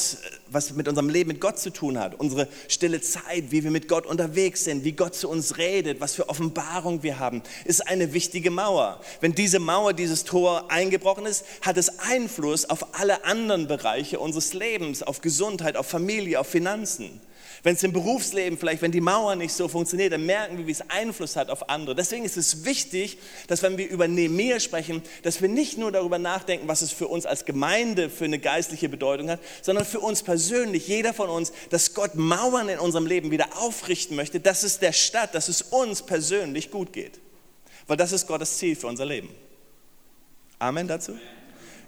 was 0.48 0.72
mit 0.72 0.86
unserem 0.86 1.08
Leben 1.08 1.26
mit 1.26 1.40
Gott 1.40 1.58
zu 1.58 1.70
tun 1.70 1.98
hat, 1.98 2.14
unsere 2.20 2.46
stille 2.68 3.00
Zeit, 3.00 3.50
wie 3.50 3.64
wir 3.64 3.72
mit 3.72 3.88
Gott 3.88 4.06
unterwegs 4.06 4.62
sind, 4.62 4.84
wie 4.84 4.92
Gott 4.92 5.16
zu 5.16 5.28
uns 5.28 5.58
redet, 5.58 6.00
was 6.00 6.14
für 6.14 6.28
Offenbarung 6.28 7.02
wir 7.02 7.18
haben, 7.18 7.42
ist 7.64 7.88
eine 7.88 8.12
wichtige 8.12 8.52
Mauer. 8.52 9.00
Wenn 9.20 9.34
diese 9.34 9.58
Mauer, 9.58 9.92
dieses 9.92 10.22
Tor 10.22 10.70
eingebrochen 10.70 11.26
ist, 11.26 11.44
hat 11.62 11.76
es 11.76 11.98
Einfluss 11.98 12.70
auf 12.70 12.94
alle 13.00 13.24
anderen 13.24 13.66
Bereiche 13.66 14.20
unseres 14.20 14.54
Lebens, 14.54 15.02
auf 15.02 15.20
Gesundheit, 15.20 15.76
auf 15.76 15.88
Familie, 15.88 16.38
auf 16.38 16.46
Finanzen. 16.46 17.20
Wenn 17.64 17.76
es 17.76 17.82
im 17.82 17.94
Berufsleben 17.94 18.58
vielleicht, 18.58 18.82
wenn 18.82 18.92
die 18.92 19.00
Mauer 19.00 19.36
nicht 19.36 19.54
so 19.54 19.68
funktioniert, 19.68 20.12
dann 20.12 20.26
merken 20.26 20.58
wir, 20.58 20.66
wie 20.66 20.70
es 20.70 20.82
Einfluss 20.90 21.34
hat 21.34 21.48
auf 21.48 21.70
andere. 21.70 21.94
Deswegen 21.94 22.26
ist 22.26 22.36
es 22.36 22.66
wichtig, 22.66 23.16
dass 23.46 23.62
wenn 23.62 23.78
wir 23.78 23.88
über 23.88 24.06
Nehemiah 24.06 24.60
sprechen, 24.60 25.00
dass 25.22 25.40
wir 25.40 25.48
nicht 25.48 25.78
nur 25.78 25.90
darüber 25.90 26.18
nachdenken, 26.18 26.68
was 26.68 26.82
es 26.82 26.92
für 26.92 27.08
uns 27.08 27.24
als 27.24 27.46
Gemeinde 27.46 28.10
für 28.10 28.26
eine 28.26 28.38
geistliche 28.38 28.90
Bedeutung 28.90 29.30
hat, 29.30 29.40
sondern 29.62 29.86
für 29.86 30.00
uns 30.00 30.22
persönlich, 30.22 30.88
jeder 30.88 31.14
von 31.14 31.30
uns, 31.30 31.54
dass 31.70 31.94
Gott 31.94 32.16
Mauern 32.16 32.68
in 32.68 32.78
unserem 32.78 33.06
Leben 33.06 33.30
wieder 33.30 33.48
aufrichten 33.56 34.14
möchte, 34.14 34.40
dass 34.40 34.62
es 34.62 34.78
der 34.78 34.92
Stadt, 34.92 35.34
dass 35.34 35.48
es 35.48 35.62
uns 35.62 36.02
persönlich 36.02 36.70
gut 36.70 36.92
geht. 36.92 37.18
Weil 37.86 37.96
das 37.96 38.12
ist 38.12 38.26
Gottes 38.26 38.58
Ziel 38.58 38.76
für 38.76 38.88
unser 38.88 39.06
Leben. 39.06 39.30
Amen 40.58 40.86
dazu. 40.86 41.16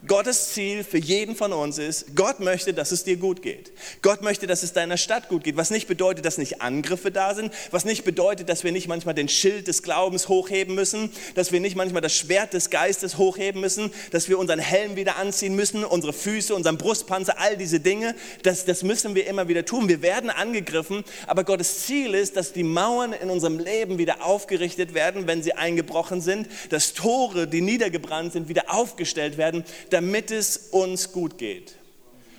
Gottes 0.06 0.52
Ziel 0.52 0.84
für 0.84 0.98
jeden 0.98 1.34
von 1.34 1.52
uns 1.52 1.78
ist, 1.78 2.14
Gott 2.14 2.38
möchte, 2.38 2.74
dass 2.74 2.92
es 2.92 3.02
dir 3.02 3.16
gut 3.16 3.42
geht. 3.42 3.72
Gott 4.02 4.22
möchte, 4.22 4.46
dass 4.46 4.62
es 4.62 4.72
deiner 4.72 4.96
Stadt 4.96 5.28
gut 5.28 5.42
geht. 5.42 5.56
Was 5.56 5.70
nicht 5.70 5.88
bedeutet, 5.88 6.24
dass 6.24 6.38
nicht 6.38 6.60
Angriffe 6.60 7.10
da 7.10 7.34
sind, 7.34 7.52
was 7.70 7.84
nicht 7.84 8.04
bedeutet, 8.04 8.48
dass 8.48 8.62
wir 8.62 8.72
nicht 8.72 8.88
manchmal 8.88 9.14
den 9.14 9.28
Schild 9.28 9.66
des 9.66 9.82
Glaubens 9.82 10.28
hochheben 10.28 10.74
müssen, 10.74 11.10
dass 11.34 11.50
wir 11.50 11.60
nicht 11.60 11.76
manchmal 11.76 12.02
das 12.02 12.14
Schwert 12.14 12.52
des 12.52 12.70
Geistes 12.70 13.18
hochheben 13.18 13.60
müssen, 13.60 13.90
dass 14.10 14.28
wir 14.28 14.38
unseren 14.38 14.58
Helm 14.58 14.96
wieder 14.96 15.16
anziehen 15.16 15.56
müssen, 15.56 15.84
unsere 15.84 16.12
Füße, 16.12 16.54
unseren 16.54 16.78
Brustpanzer, 16.78 17.40
all 17.40 17.56
diese 17.56 17.80
Dinge. 17.80 18.14
Das, 18.42 18.64
das 18.64 18.82
müssen 18.82 19.14
wir 19.14 19.26
immer 19.26 19.48
wieder 19.48 19.64
tun. 19.64 19.88
Wir 19.88 20.02
werden 20.02 20.30
angegriffen, 20.30 21.04
aber 21.26 21.42
Gottes 21.42 21.86
Ziel 21.86 22.14
ist, 22.14 22.36
dass 22.36 22.52
die 22.52 22.64
Mauern 22.64 23.12
in 23.12 23.30
unserem 23.30 23.58
Leben 23.58 23.98
wieder 23.98 24.24
aufgerichtet 24.24 24.94
werden, 24.94 25.26
wenn 25.26 25.42
sie 25.42 25.54
eingebrochen 25.54 26.20
sind, 26.20 26.48
dass 26.70 26.92
Tore, 26.92 27.48
die 27.48 27.60
niedergebrannt 27.60 28.32
sind, 28.32 28.48
wieder 28.48 28.64
aufgestellt 28.68 29.36
werden 29.36 29.64
damit 29.92 30.30
es 30.30 30.68
uns 30.70 31.12
gut 31.12 31.38
geht. 31.38 31.76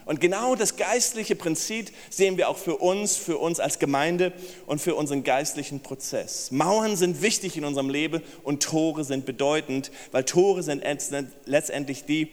Und 0.08 0.22
genau 0.22 0.56
das 0.56 0.78
geistliche 0.78 1.36
Prinzip 1.36 1.92
sehen 2.10 2.38
wir 2.38 2.48
auch 2.48 2.58
für 2.58 2.78
uns, 2.78 3.18
für 3.18 3.38
uns 3.38 3.60
als 3.60 3.78
Gemeinde 3.78 4.32
und 4.66 4.80
für 4.80 4.96
unseren 4.96 5.26
geistlichen 5.26 5.82
Prozess. 5.82 6.50
Mauern 6.50 6.96
sind 6.96 7.22
wichtig 7.22 7.58
in 7.58 7.66
unserem 7.66 7.90
Leben 7.90 8.22
und 8.44 8.64
Tore 8.64 9.04
sind 9.04 9.26
bedeutend, 9.26 9.92
weil 10.14 10.24
Tore 10.24 10.64
sind 10.64 10.82
letztendlich 11.46 12.06
die, 12.06 12.30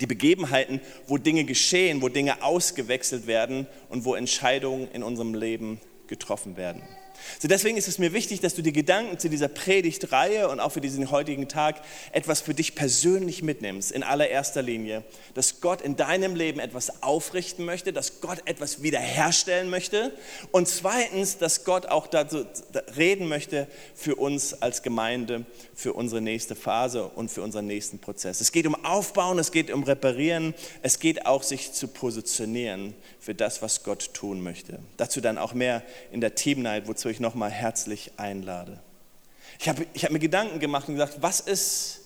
die 0.00 0.06
Begebenheiten, 0.06 0.80
wo 1.06 1.16
Dinge 1.16 1.44
geschehen, 1.44 2.02
wo 2.02 2.08
Dinge 2.08 2.42
ausgewechselt 2.42 3.28
werden 3.28 3.68
und 3.88 4.04
wo 4.04 4.16
Entscheidungen 4.16 4.90
in 4.92 5.04
unserem 5.04 5.32
Leben 5.32 5.80
getroffen 6.08 6.56
werden. 6.56 6.82
So 7.38 7.48
deswegen 7.48 7.76
ist 7.76 7.88
es 7.88 7.98
mir 7.98 8.12
wichtig, 8.12 8.40
dass 8.40 8.54
du 8.54 8.62
die 8.62 8.72
Gedanken 8.72 9.18
zu 9.18 9.28
dieser 9.28 9.48
Predigtreihe 9.48 10.48
und 10.48 10.60
auch 10.60 10.72
für 10.72 10.80
diesen 10.80 11.10
heutigen 11.10 11.48
Tag 11.48 11.82
etwas 12.12 12.40
für 12.40 12.54
dich 12.54 12.74
persönlich 12.74 13.42
mitnimmst. 13.42 13.92
In 13.92 14.02
allererster 14.02 14.62
Linie, 14.62 15.04
dass 15.34 15.60
Gott 15.60 15.80
in 15.80 15.96
deinem 15.96 16.34
Leben 16.34 16.60
etwas 16.60 17.02
aufrichten 17.02 17.64
möchte, 17.64 17.92
dass 17.92 18.20
Gott 18.20 18.42
etwas 18.46 18.82
wiederherstellen 18.82 19.70
möchte 19.70 20.12
und 20.50 20.68
zweitens, 20.68 21.38
dass 21.38 21.64
Gott 21.64 21.86
auch 21.86 22.06
dazu 22.06 22.44
reden 22.96 23.28
möchte 23.28 23.66
für 23.94 24.16
uns 24.16 24.54
als 24.62 24.82
Gemeinde, 24.82 25.44
für 25.74 25.92
unsere 25.92 26.20
nächste 26.20 26.54
Phase 26.54 27.08
und 27.08 27.30
für 27.30 27.42
unseren 27.42 27.66
nächsten 27.66 27.98
Prozess. 27.98 28.40
Es 28.40 28.52
geht 28.52 28.66
um 28.66 28.84
Aufbauen, 28.84 29.38
es 29.38 29.52
geht 29.52 29.70
um 29.70 29.82
Reparieren, 29.82 30.54
es 30.82 30.98
geht 30.98 31.26
auch 31.26 31.42
sich 31.42 31.72
zu 31.72 31.88
positionieren 31.88 32.94
für 33.20 33.34
das, 33.34 33.62
was 33.62 33.82
Gott 33.82 34.14
tun 34.14 34.42
möchte. 34.42 34.78
Dazu 34.96 35.20
dann 35.20 35.38
auch 35.38 35.54
mehr 35.54 35.82
in 36.12 36.20
der 36.20 36.34
Team 36.34 36.62
Night, 36.62 36.86
wozu 36.86 37.08
ich 37.08 37.15
nochmal 37.20 37.50
herzlich 37.50 38.12
einlade. 38.16 38.80
Ich 39.58 39.68
habe 39.68 39.86
ich 39.94 40.04
hab 40.04 40.10
mir 40.10 40.18
Gedanken 40.18 40.60
gemacht 40.60 40.88
und 40.88 40.94
gesagt, 40.94 41.18
was 41.20 41.40
ist, 41.40 42.00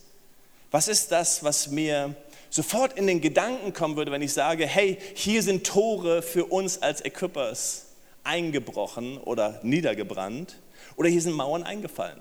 was 0.71 0.88
ist 0.88 1.11
das, 1.12 1.43
was 1.43 1.69
mir 1.69 2.14
sofort 2.50 2.99
in 2.99 3.07
den 3.07 3.21
Gedanken 3.21 3.73
kommen 3.73 3.97
würde, 3.97 4.12
wenn 4.12 4.23
ich 4.23 4.33
sage, 4.33 4.67
hey, 4.67 4.99
hier 5.14 5.43
sind 5.43 5.67
Tore 5.67 6.23
für 6.23 6.47
uns 6.47 6.83
als 6.83 7.00
Equippers 7.00 7.87
eingebrochen 8.25 9.19
oder 9.19 9.61
niedergebrannt 9.62 10.57
oder 10.97 11.09
hier 11.09 11.23
sind 11.23 11.33
Mauern 11.33 11.62
eingefallen. 11.62 12.21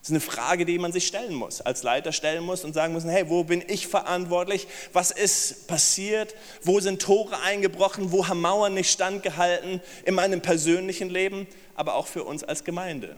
Das 0.00 0.08
ist 0.08 0.12
eine 0.12 0.20
Frage, 0.20 0.64
die 0.64 0.78
man 0.78 0.92
sich 0.92 1.06
stellen 1.06 1.34
muss, 1.34 1.60
als 1.60 1.82
Leiter 1.82 2.12
stellen 2.12 2.42
muss 2.42 2.64
und 2.64 2.72
sagen 2.72 2.94
muss, 2.94 3.04
hey, 3.04 3.28
wo 3.28 3.44
bin 3.44 3.62
ich 3.66 3.86
verantwortlich? 3.86 4.66
Was 4.94 5.10
ist 5.10 5.66
passiert? 5.66 6.34
Wo 6.62 6.80
sind 6.80 7.02
Tore 7.02 7.38
eingebrochen? 7.42 8.10
Wo 8.10 8.26
haben 8.26 8.40
Mauern 8.40 8.72
nicht 8.72 8.90
standgehalten 8.90 9.82
in 10.06 10.14
meinem 10.14 10.40
persönlichen 10.40 11.10
Leben, 11.10 11.46
aber 11.80 11.94
auch 11.94 12.06
für 12.06 12.24
uns 12.24 12.44
als 12.44 12.62
Gemeinde? 12.62 13.16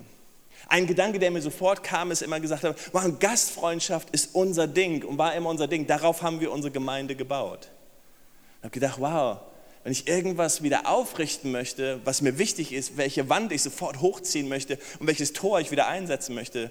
Ein 0.69 0.87
Gedanke, 0.87 1.19
der 1.19 1.33
mir 1.33 1.43
sofort 1.43 1.83
kam, 1.83 2.13
ist 2.13 2.23
immer 2.23 2.39
gesagt, 2.39 2.65
wow, 2.93 3.19
Gastfreundschaft 3.19 4.11
ist 4.11 4.35
unser 4.35 4.69
Ding 4.69 5.05
und 5.05 5.19
war 5.19 5.35
immer 5.35 5.51
unser 5.51 5.67
Ding. 5.67 5.89
Darauf 5.89 6.23
haben 6.23 6.41
wir 6.41 6.53
unsere 6.53 6.73
Gemeinde 6.73 7.17
gebaut. 7.17 7.69
Ich 8.59 8.65
habe 8.65 8.71
gedacht, 8.71 9.01
wow, 9.01 9.39
wenn 9.83 9.91
ich 9.91 10.07
irgendwas 10.07 10.63
wieder 10.63 10.89
aufrichten 10.89 11.51
möchte, 11.51 12.01
was 12.05 12.23
mir 12.23 12.39
wichtig 12.39 12.73
ist, 12.73 12.97
welche 12.97 13.29
Wand 13.29 13.51
ich 13.51 13.63
sofort 13.63 14.01
hochziehen 14.01 14.49
möchte 14.49 14.79
und 15.01 15.09
welches 15.09 15.33
Tor 15.33 15.59
ich 15.59 15.73
wieder 15.73 15.89
einsetzen 15.89 16.37
möchte, 16.37 16.71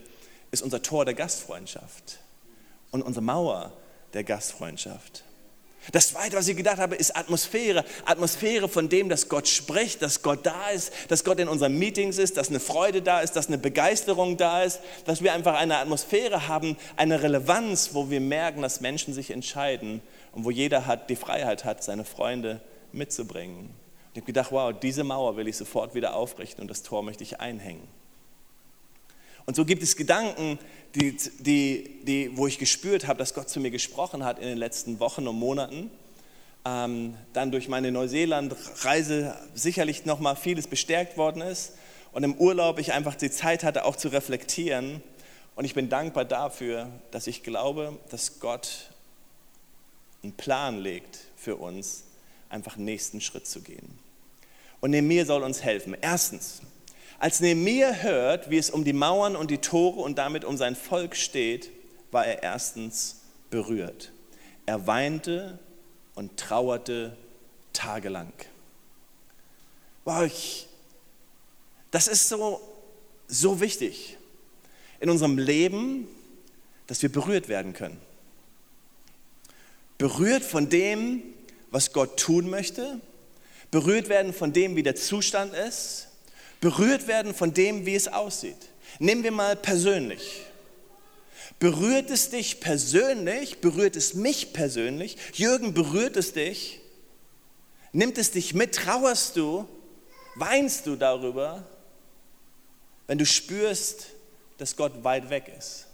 ist 0.52 0.64
unser 0.64 0.82
Tor 0.82 1.04
der 1.04 1.14
Gastfreundschaft 1.14 2.20
und 2.92 3.02
unsere 3.02 3.24
Mauer 3.24 3.74
der 4.14 4.24
Gastfreundschaft. 4.24 5.26
Das 5.92 6.10
Zweite, 6.10 6.38
was 6.38 6.48
ich 6.48 6.56
gedacht 6.56 6.78
habe, 6.78 6.96
ist 6.96 7.16
Atmosphäre. 7.18 7.84
Atmosphäre 8.06 8.70
von 8.70 8.88
dem, 8.88 9.10
dass 9.10 9.30
Gott 9.30 9.48
spricht, 9.48 10.04
dass 10.04 10.22
Gott 10.22 10.46
da 10.46 10.70
ist, 10.70 10.94
dass 11.08 11.24
Gott 11.24 11.40
in 11.40 11.48
unseren 11.48 11.78
Meetings 11.78 12.20
ist, 12.20 12.38
dass 12.38 12.50
eine 12.50 12.60
Freude 12.60 13.02
da 13.02 13.22
ist, 13.22 13.36
dass 13.36 13.48
eine 13.48 13.58
Begeisterung 13.58 14.38
da 14.38 14.64
ist, 14.64 14.80
dass 15.06 15.24
wir 15.24 15.34
einfach 15.34 15.56
eine 15.56 15.78
Atmosphäre 15.78 16.48
haben, 16.48 16.78
eine 16.98 17.24
Relevanz, 17.24 17.92
wo 17.94 18.12
wir 18.12 18.22
merken, 18.22 18.62
dass 18.62 18.80
Menschen 18.82 19.16
sich 19.16 19.32
entscheiden 19.32 20.02
und 20.34 20.46
wo 20.46 20.52
jeder 20.52 20.86
hat, 20.86 21.10
die 21.10 21.16
Freiheit 21.16 21.66
hat, 21.66 21.84
seine 21.84 22.06
Freunde 22.06 22.62
mitzubringen. 22.92 23.72
Ich 24.14 24.18
habe 24.18 24.28
gedacht, 24.28 24.52
wow, 24.52 24.74
diese 24.78 25.04
Mauer 25.04 25.36
will 25.36 25.48
ich 25.48 25.58
sofort 25.58 25.96
wieder 25.96 26.16
aufrichten 26.16 26.62
und 26.62 26.68
das 26.68 26.84
Tor 26.84 27.02
möchte 27.02 27.24
ich 27.24 27.40
einhängen. 27.40 27.88
Und 29.52 29.56
so 29.56 29.66
gibt 29.66 29.84
es 29.84 29.98
Gedanken, 29.98 30.58
die, 30.96 31.18
die, 31.40 32.00
die, 32.04 32.38
wo 32.38 32.48
ich 32.48 32.58
gespürt 32.58 33.06
habe, 33.06 33.20
dass 33.20 33.34
Gott 33.34 33.50
zu 33.50 33.60
mir 33.60 33.70
gesprochen 33.70 34.24
hat 34.24 34.40
in 34.40 34.46
den 34.46 34.58
letzten 34.58 35.02
Wochen 35.02 35.28
und 35.28 35.36
Monaten. 35.36 35.92
Ähm, 36.64 37.18
dann 37.34 37.52
durch 37.52 37.68
meine 37.68 37.92
Neuseeland-Reise 37.92 39.36
sicherlich 39.54 40.06
noch 40.06 40.22
mal 40.22 40.36
vieles 40.36 40.68
bestärkt 40.68 41.18
worden 41.18 41.42
ist 41.42 41.74
und 42.14 42.24
im 42.24 42.36
Urlaub 42.36 42.80
ich 42.80 42.94
einfach 42.94 43.16
die 43.16 43.30
Zeit 43.30 43.66
hatte, 43.66 43.84
auch 43.84 43.98
zu 43.98 44.08
reflektieren. 44.08 45.04
Und 45.58 45.66
ich 45.66 45.74
bin 45.74 45.90
dankbar 45.90 46.24
dafür, 46.24 46.88
dass 47.12 47.28
ich 47.28 47.44
glaube, 47.44 48.00
dass 48.10 48.40
Gott 48.40 48.90
einen 50.24 50.32
Plan 50.32 50.80
legt 50.80 51.20
für 51.36 51.58
uns, 51.58 52.06
einfach 52.48 52.78
nächsten 52.78 53.20
Schritt 53.20 53.48
zu 53.48 53.60
gehen. 53.60 54.00
Und 54.80 54.92
Nehemiah 54.92 55.26
soll 55.26 55.44
uns 55.44 55.62
helfen. 55.62 55.98
Erstens, 56.00 56.62
als 57.22 57.40
Nehemiah 57.40 57.94
hört, 57.94 58.50
wie 58.50 58.58
es 58.58 58.72
um 58.72 58.84
die 58.84 58.94
Mauern 58.94 59.36
und 59.36 59.52
die 59.52 59.60
Tore 59.60 60.02
und 60.02 60.18
damit 60.18 60.44
um 60.44 60.58
sein 60.58 60.76
Volk 60.76 61.16
steht, 61.16 61.70
war 62.10 62.26
er 62.26 62.42
erstens 62.42 63.22
berührt. 63.52 64.12
Er 64.66 64.88
weinte 64.88 65.60
und 66.16 66.36
trauerte 66.38 67.16
tagelang. 67.74 68.34
Das 71.92 72.08
ist 72.08 72.28
so, 72.28 72.60
so 73.28 73.62
wichtig 73.62 74.18
in 75.00 75.12
unserem 75.12 75.38
Leben, 75.38 76.08
dass 76.88 77.04
wir 77.04 77.12
berührt 77.12 77.48
werden 77.50 77.74
können. 77.74 78.02
Berührt 80.00 80.44
von 80.44 80.70
dem, 80.70 81.22
was 81.70 81.94
Gott 81.94 82.20
tun 82.20 82.50
möchte, 82.50 83.00
berührt 83.70 84.10
werden 84.10 84.34
von 84.34 84.54
dem, 84.54 84.76
wie 84.76 84.82
der 84.82 84.96
Zustand 84.96 85.54
ist, 85.54 86.08
berührt 86.62 87.08
werden 87.08 87.34
von 87.34 87.54
dem, 87.54 87.86
wie 87.86 87.96
es 87.96 88.08
aussieht. 88.08 88.58
Nehmen 89.00 89.24
wir 89.24 89.32
mal 89.32 89.56
persönlich. 89.56 90.44
Berührt 91.60 92.10
es 92.10 92.30
dich 92.30 92.60
persönlich? 92.60 93.60
Berührt 93.60 93.96
es 93.96 94.14
mich 94.14 94.54
persönlich? 94.54 95.18
Jürgen, 95.34 95.74
berührt 95.74 96.16
es 96.18 96.34
dich? 96.34 96.80
Nimmt 97.92 98.18
es 98.18 98.32
dich 98.32 98.54
mit? 98.54 98.74
Trauerst 98.74 99.36
du? 99.36 99.68
Weinst 100.36 100.88
du 100.88 100.96
darüber, 100.96 101.68
wenn 103.06 103.18
du 103.18 103.26
spürst, 103.26 104.08
dass 104.58 104.78
Gott 104.78 105.04
weit 105.04 105.30
weg 105.30 105.52
ist? 105.58 105.88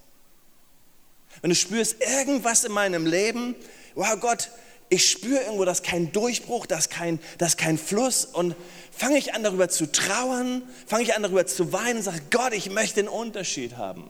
Wenn 1.42 1.50
du 1.50 1.56
spürst, 1.56 1.98
irgendwas 2.02 2.64
in 2.64 2.72
meinem 2.72 3.06
Leben, 3.06 3.56
wow 3.96 4.20
Gott, 4.20 4.50
ich 4.90 5.10
spüre 5.10 5.42
irgendwo, 5.42 5.66
dass 5.66 5.84
kein 5.84 6.12
Durchbruch, 6.12 6.66
dass 6.66 6.90
kein, 6.90 7.20
dass 7.38 7.58
kein 7.58 7.78
Fluss 7.78 8.26
und 8.26 8.56
fange 8.98 9.18
ich 9.18 9.34
an 9.34 9.44
darüber 9.44 9.70
zu 9.70 9.92
trauern, 9.92 10.64
fange 10.86 11.04
ich 11.04 11.16
an 11.16 11.24
darüber 11.24 11.46
zu 11.46 11.72
weinen 11.72 11.98
und 11.98 12.04
sage, 12.04 12.22
Gott, 12.32 12.54
ich 12.54 12.70
möchte 12.70 13.00
einen 13.00 13.10
Unterschied 13.10 13.78
haben. 13.78 14.10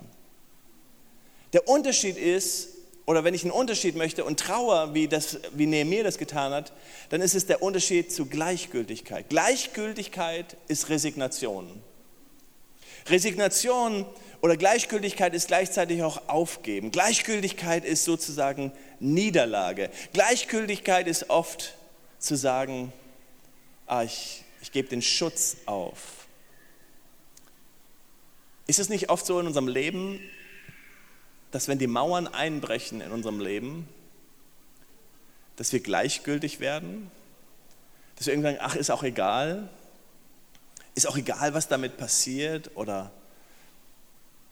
Der 1.54 1.68
Unterschied 1.68 2.18
ist, 2.18 2.70
oder 3.06 3.24
wenn 3.24 3.34
ich 3.34 3.44
einen 3.44 3.52
Unterschied 3.52 3.96
möchte 3.96 4.24
und 4.26 4.40
trauere, 4.40 4.94
wie, 4.94 5.08
das, 5.08 5.40
wie 5.54 5.66
Nehemiah 5.66 6.04
das 6.04 6.18
getan 6.18 6.52
hat, 6.52 6.74
dann 7.10 7.22
ist 7.22 7.36
es 7.36 7.46
der 7.46 7.62
Unterschied 7.62 8.12
zu 8.12 8.26
Gleichgültigkeit. 8.26 9.30
Gleichgültigkeit 9.30 10.58
ist 10.68 10.90
Resignation. 10.90 11.82
Resignation 13.08 14.06
oder 14.42 14.58
Gleichgültigkeit 14.58 15.34
ist 15.34 15.48
gleichzeitig 15.48 16.04
auch 16.04 16.28
Aufgeben. 16.28 16.92
Gleichgültigkeit 16.92 17.86
ist 17.86 18.04
sozusagen 18.04 18.72
Niederlage. 19.00 19.90
Gleichgültigkeit 20.14 21.08
ist 21.08 21.30
oft 21.30 21.76
zu 22.20 22.36
sagen, 22.36 22.92
ah, 23.86 24.04
ich, 24.04 24.44
ich 24.68 24.74
gebe 24.74 24.90
den 24.90 25.02
Schutz 25.02 25.56
auf. 25.66 26.28
Ist 28.68 28.80
es 28.80 28.90
nicht 28.90 29.10
oft 29.10 29.26
so 29.26 29.40
in 29.40 29.48
unserem 29.48 29.70
Leben, 29.70 30.20
dass 31.52 31.70
wenn 31.70 31.80
die 31.80 31.88
Mauern 31.88 32.28
einbrechen 32.28 33.00
in 33.00 33.12
unserem 33.12 33.40
Leben, 33.40 33.88
dass 35.56 35.72
wir 35.72 35.80
gleichgültig 35.80 36.60
werden? 36.60 37.10
Dass 38.18 38.26
wir 38.26 38.34
irgendwann 38.34 38.56
sagen, 38.56 38.66
ach, 38.70 38.76
ist 38.76 38.92
auch 38.92 39.04
egal. 39.04 39.70
Ist 40.96 41.08
auch 41.08 41.16
egal, 41.16 41.54
was 41.54 41.70
damit 41.70 41.96
passiert 41.96 42.72
oder 42.76 43.14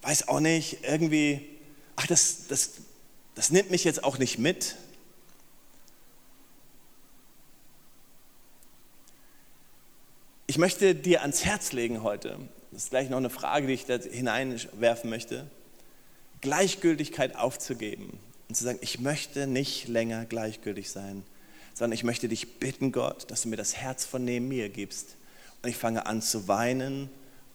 weiß 0.02 0.30
auch 0.30 0.40
nicht, 0.40 0.86
irgendwie, 0.86 1.46
ach, 1.98 2.08
das, 2.08 2.48
das, 2.48 2.76
das 3.36 3.50
nimmt 3.50 3.70
mich 3.70 3.84
jetzt 3.84 4.06
auch 4.06 4.18
nicht 4.18 4.40
mit. 4.40 4.78
Ich 10.56 10.60
möchte 10.60 10.96
dir 10.96 11.20
ans 11.20 11.44
Herz 11.44 11.74
legen 11.74 12.02
heute, 12.02 12.40
das 12.72 12.84
ist 12.84 12.90
gleich 12.90 13.10
noch 13.10 13.18
eine 13.18 13.30
Frage, 13.30 13.68
die 13.68 13.74
ich 13.74 13.88
da 13.88 13.98
hineinwerfen 13.98 15.10
möchte, 15.10 15.48
Gleichgültigkeit 16.40 17.36
aufzugeben 17.36 18.18
und 18.48 18.56
zu 18.56 18.64
sagen, 18.64 18.80
ich 18.80 19.02
möchte 19.02 19.48
nicht 19.48 19.90
länger 19.90 20.24
gleichgültig 20.24 20.90
sein, 20.90 21.26
sondern 21.74 21.92
ich 21.92 22.06
möchte 22.06 22.30
dich 22.30 22.58
bitten, 22.58 22.94
Gott, 22.94 23.30
dass 23.30 23.42
du 23.42 23.50
mir 23.50 23.58
das 23.58 23.76
Herz 23.76 24.06
von 24.06 24.24
neben 24.24 24.48
mir 24.48 24.70
gibst. 24.70 25.18
Und 25.62 25.72
ich 25.72 25.76
fange 25.76 26.06
an 26.06 26.22
zu 26.22 26.48
weinen 26.48 27.10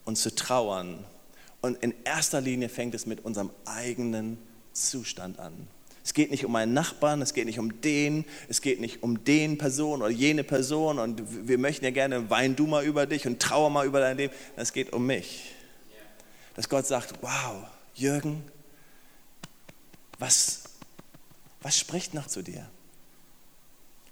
und 0.04 0.16
zu 0.16 0.34
trauern 0.34 1.02
und 1.62 1.82
in 1.82 1.94
erster 2.04 2.42
Linie 2.42 2.68
fängt 2.68 2.94
es 2.94 3.06
mit 3.06 3.24
unserem 3.24 3.48
eigenen 3.64 4.36
Zustand 4.74 5.38
an. 5.38 5.54
Es 6.10 6.14
geht 6.14 6.32
nicht 6.32 6.44
um 6.44 6.50
meinen 6.50 6.74
Nachbarn, 6.74 7.22
es 7.22 7.34
geht 7.34 7.46
nicht 7.46 7.60
um 7.60 7.80
den, 7.82 8.24
es 8.48 8.62
geht 8.62 8.80
nicht 8.80 9.04
um 9.04 9.22
den 9.22 9.58
Person 9.58 10.02
oder 10.02 10.10
jene 10.10 10.42
Person 10.42 10.98
und 10.98 11.46
wir 11.46 11.56
möchten 11.56 11.84
ja 11.84 11.92
gerne 11.92 12.28
wein 12.28 12.56
du 12.56 12.66
mal 12.66 12.84
über 12.84 13.06
dich 13.06 13.28
und 13.28 13.40
trauer 13.40 13.70
mal 13.70 13.86
über 13.86 14.00
dein 14.00 14.16
Leben. 14.16 14.34
Es 14.56 14.72
geht 14.72 14.92
um 14.92 15.06
mich. 15.06 15.54
Dass 16.56 16.68
Gott 16.68 16.84
sagt, 16.84 17.14
wow, 17.20 17.64
Jürgen, 17.94 18.42
was, 20.18 20.64
was 21.62 21.78
spricht 21.78 22.12
noch 22.12 22.26
zu 22.26 22.42
dir? 22.42 22.68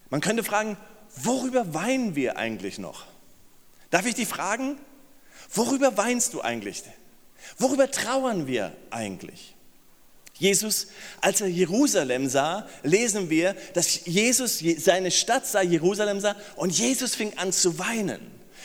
Man 0.09 0.21
könnte 0.21 0.45
fragen, 0.45 0.76
worüber 1.17 1.75
weinen 1.75 2.14
wir 2.14 2.37
eigentlich 2.37 2.78
noch? 2.78 3.07
Darf 3.90 4.07
ich 4.07 4.14
dich 4.14 4.28
fragen? 4.28 4.78
Worüber 5.52 5.97
weinst 5.97 6.33
du 6.33 6.43
eigentlich? 6.43 6.85
Worüber 7.59 7.90
trauern 7.90 8.47
wir 8.47 8.73
eigentlich? 8.90 9.57
Jesus, 10.38 10.87
als 11.21 11.40
er 11.40 11.49
Jerusalem 11.49 12.28
sah, 12.28 12.68
lesen 12.85 13.28
wir, 13.28 13.57
dass 13.75 14.07
Jesus 14.07 14.62
seine 14.78 15.11
Stadt 15.11 15.47
sah, 15.47 15.62
Jerusalem 15.62 16.21
sah, 16.21 16.37
und 16.54 16.76
Jesus 16.78 17.16
fing 17.16 17.37
an 17.37 17.52
zu 17.52 17.78
weinen. 17.78 18.21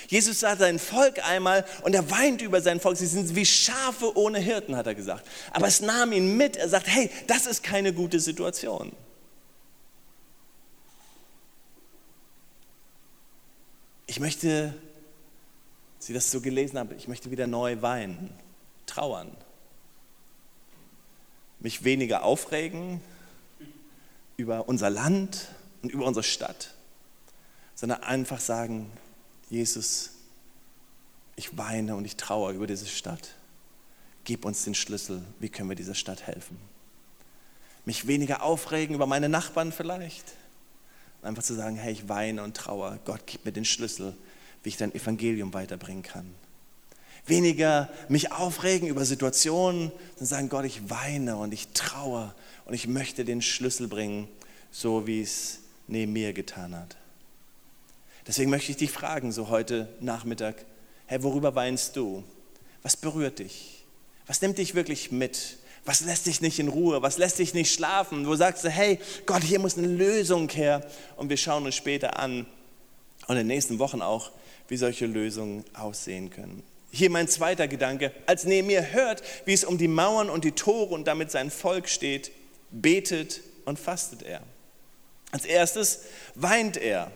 Jesus 0.08 0.42
sah 0.42 0.56
sein 0.56 0.78
Volk 0.78 1.26
einmal 1.28 1.66
und 1.82 1.96
er 1.96 2.12
weint 2.12 2.42
über 2.44 2.62
sein 2.62 2.80
Volk. 2.80 2.98
Sie 2.98 3.08
sind 3.08 3.36
wie 3.36 3.46
Schafe 3.46 4.16
ohne 4.16 4.38
Hirten, 4.38 4.76
hat 4.76 4.86
er 4.86 4.94
gesagt. 4.94 5.26
Aber 5.52 5.68
es 5.68 5.82
nahm 5.82 6.12
ihn 6.12 6.38
mit. 6.38 6.58
Er 6.58 6.70
sagt, 6.70 6.88
hey, 6.88 7.10
das 7.26 7.48
ist 7.48 7.64
keine 7.64 7.94
gute 7.94 8.20
Situation. 8.20 8.92
Ich 14.06 14.20
möchte, 14.20 14.76
ich 16.06 16.14
das 16.14 16.30
so 16.30 16.42
gelesen 16.42 16.78
habe, 16.78 16.94
ich 16.94 17.08
möchte 17.08 17.32
wieder 17.32 17.48
neu 17.48 17.82
weinen, 17.82 18.30
trauern 18.86 19.36
mich 21.64 21.84
weniger 21.84 22.24
aufregen 22.24 23.02
über 24.38 24.68
unser 24.68 24.90
Land 24.92 25.48
und 25.82 25.92
über 25.92 26.06
unsere 26.06 26.24
Stadt, 26.24 26.76
sondern 27.74 28.04
einfach 28.04 28.40
sagen, 28.40 28.92
Jesus, 29.50 30.12
ich 31.36 31.58
weine 31.58 31.96
und 31.96 32.06
ich 32.06 32.18
trauere 32.18 32.52
über 32.52 32.68
diese 32.68 32.86
Stadt. 32.86 33.36
Gib 34.26 34.46
uns 34.46 34.64
den 34.64 34.76
Schlüssel, 34.76 35.24
wie 35.40 35.50
können 35.50 35.70
wir 35.70 35.76
dieser 35.76 35.96
Stadt 35.96 36.28
helfen? 36.28 36.58
Mich 37.86 38.08
weniger 38.08 38.44
aufregen 38.44 38.96
über 38.96 39.08
meine 39.08 39.28
Nachbarn 39.28 39.72
vielleicht. 39.72 40.24
Einfach 41.22 41.44
zu 41.44 41.54
sagen, 41.56 41.76
hey, 41.76 41.94
ich 41.94 42.10
weine 42.10 42.44
und 42.44 42.56
trauere. 42.56 43.00
Gott, 43.06 43.22
gib 43.26 43.46
mir 43.46 43.52
den 43.52 43.66
Schlüssel, 43.66 44.16
wie 44.62 44.70
ich 44.70 44.78
dein 44.78 44.94
Evangelium 44.94 45.54
weiterbringen 45.54 46.04
kann 46.04 46.34
weniger 47.26 47.90
mich 48.10 48.32
aufregen 48.32 48.88
über 48.88 49.06
Situationen, 49.06 49.92
sondern 50.16 50.28
sagen, 50.28 50.50
Gott, 50.50 50.66
ich 50.66 50.90
weine 50.90 51.38
und 51.38 51.54
ich 51.54 51.70
traue 51.70 52.34
und 52.66 52.74
ich 52.74 52.88
möchte 52.88 53.26
den 53.26 53.42
Schlüssel 53.42 53.88
bringen, 53.88 54.28
so 54.72 55.08
wie 55.08 55.22
es 55.22 55.60
neben 55.88 56.14
mir 56.14 56.34
getan 56.34 56.76
hat. 56.76 56.98
Deswegen 58.28 58.50
möchte 58.50 58.72
ich 58.72 58.78
dich 58.78 58.92
fragen, 58.92 59.32
so 59.32 59.50
heute 59.50 59.90
Nachmittag, 60.00 60.66
Herr, 61.06 61.24
worüber 61.24 61.56
weinst 61.56 61.96
du? 61.96 62.24
Was 62.82 62.98
berührt 62.98 63.40
dich? 63.40 63.84
Was 64.28 64.42
nimmt 64.42 64.58
dich 64.58 64.76
wirklich 64.76 65.12
mit? 65.12 65.58
Was 65.86 66.02
lässt 66.02 66.26
dich 66.26 66.40
nicht 66.40 66.60
in 66.60 66.70
Ruhe? 66.70 67.02
Was 67.02 67.18
lässt 67.18 67.40
dich 67.40 67.54
nicht 67.54 67.74
schlafen? 67.74 68.26
Wo 68.26 68.36
sagst 68.36 68.64
du, 68.64 68.70
hey, 68.70 69.00
Gott, 69.26 69.44
hier 69.44 69.60
muss 69.60 69.78
eine 69.78 69.88
Lösung 69.88 70.50
her. 70.50 70.86
Und 71.18 71.30
wir 71.30 71.38
schauen 71.38 71.66
uns 71.66 71.76
später 71.76 72.18
an 72.20 72.46
und 73.28 73.36
in 73.36 73.40
den 73.40 73.48
nächsten 73.48 73.80
Wochen 73.80 74.02
auch, 74.02 74.32
wie 74.70 74.78
solche 74.78 75.06
Lösungen 75.06 75.66
aussehen 75.74 76.30
können. 76.30 76.64
Hier 76.96 77.10
mein 77.10 77.28
zweiter 77.28 77.68
Gedanke. 77.68 78.12
Als 78.28 78.44
Nehemiah 78.44 78.84
hört, 78.84 79.24
wie 79.46 79.54
es 79.54 79.64
um 79.64 79.80
die 79.80 79.88
Mauern 79.88 80.30
und 80.30 80.44
die 80.44 80.52
Tore 80.52 80.94
und 80.94 81.08
damit 81.08 81.32
sein 81.32 81.50
Volk 81.50 81.90
steht, 81.90 82.32
betet 82.70 83.42
und 83.66 83.80
fastet 83.80 84.22
er. 84.22 84.42
Als 85.32 85.46
erstes 85.46 86.02
weint 86.36 86.78
er. 86.78 87.12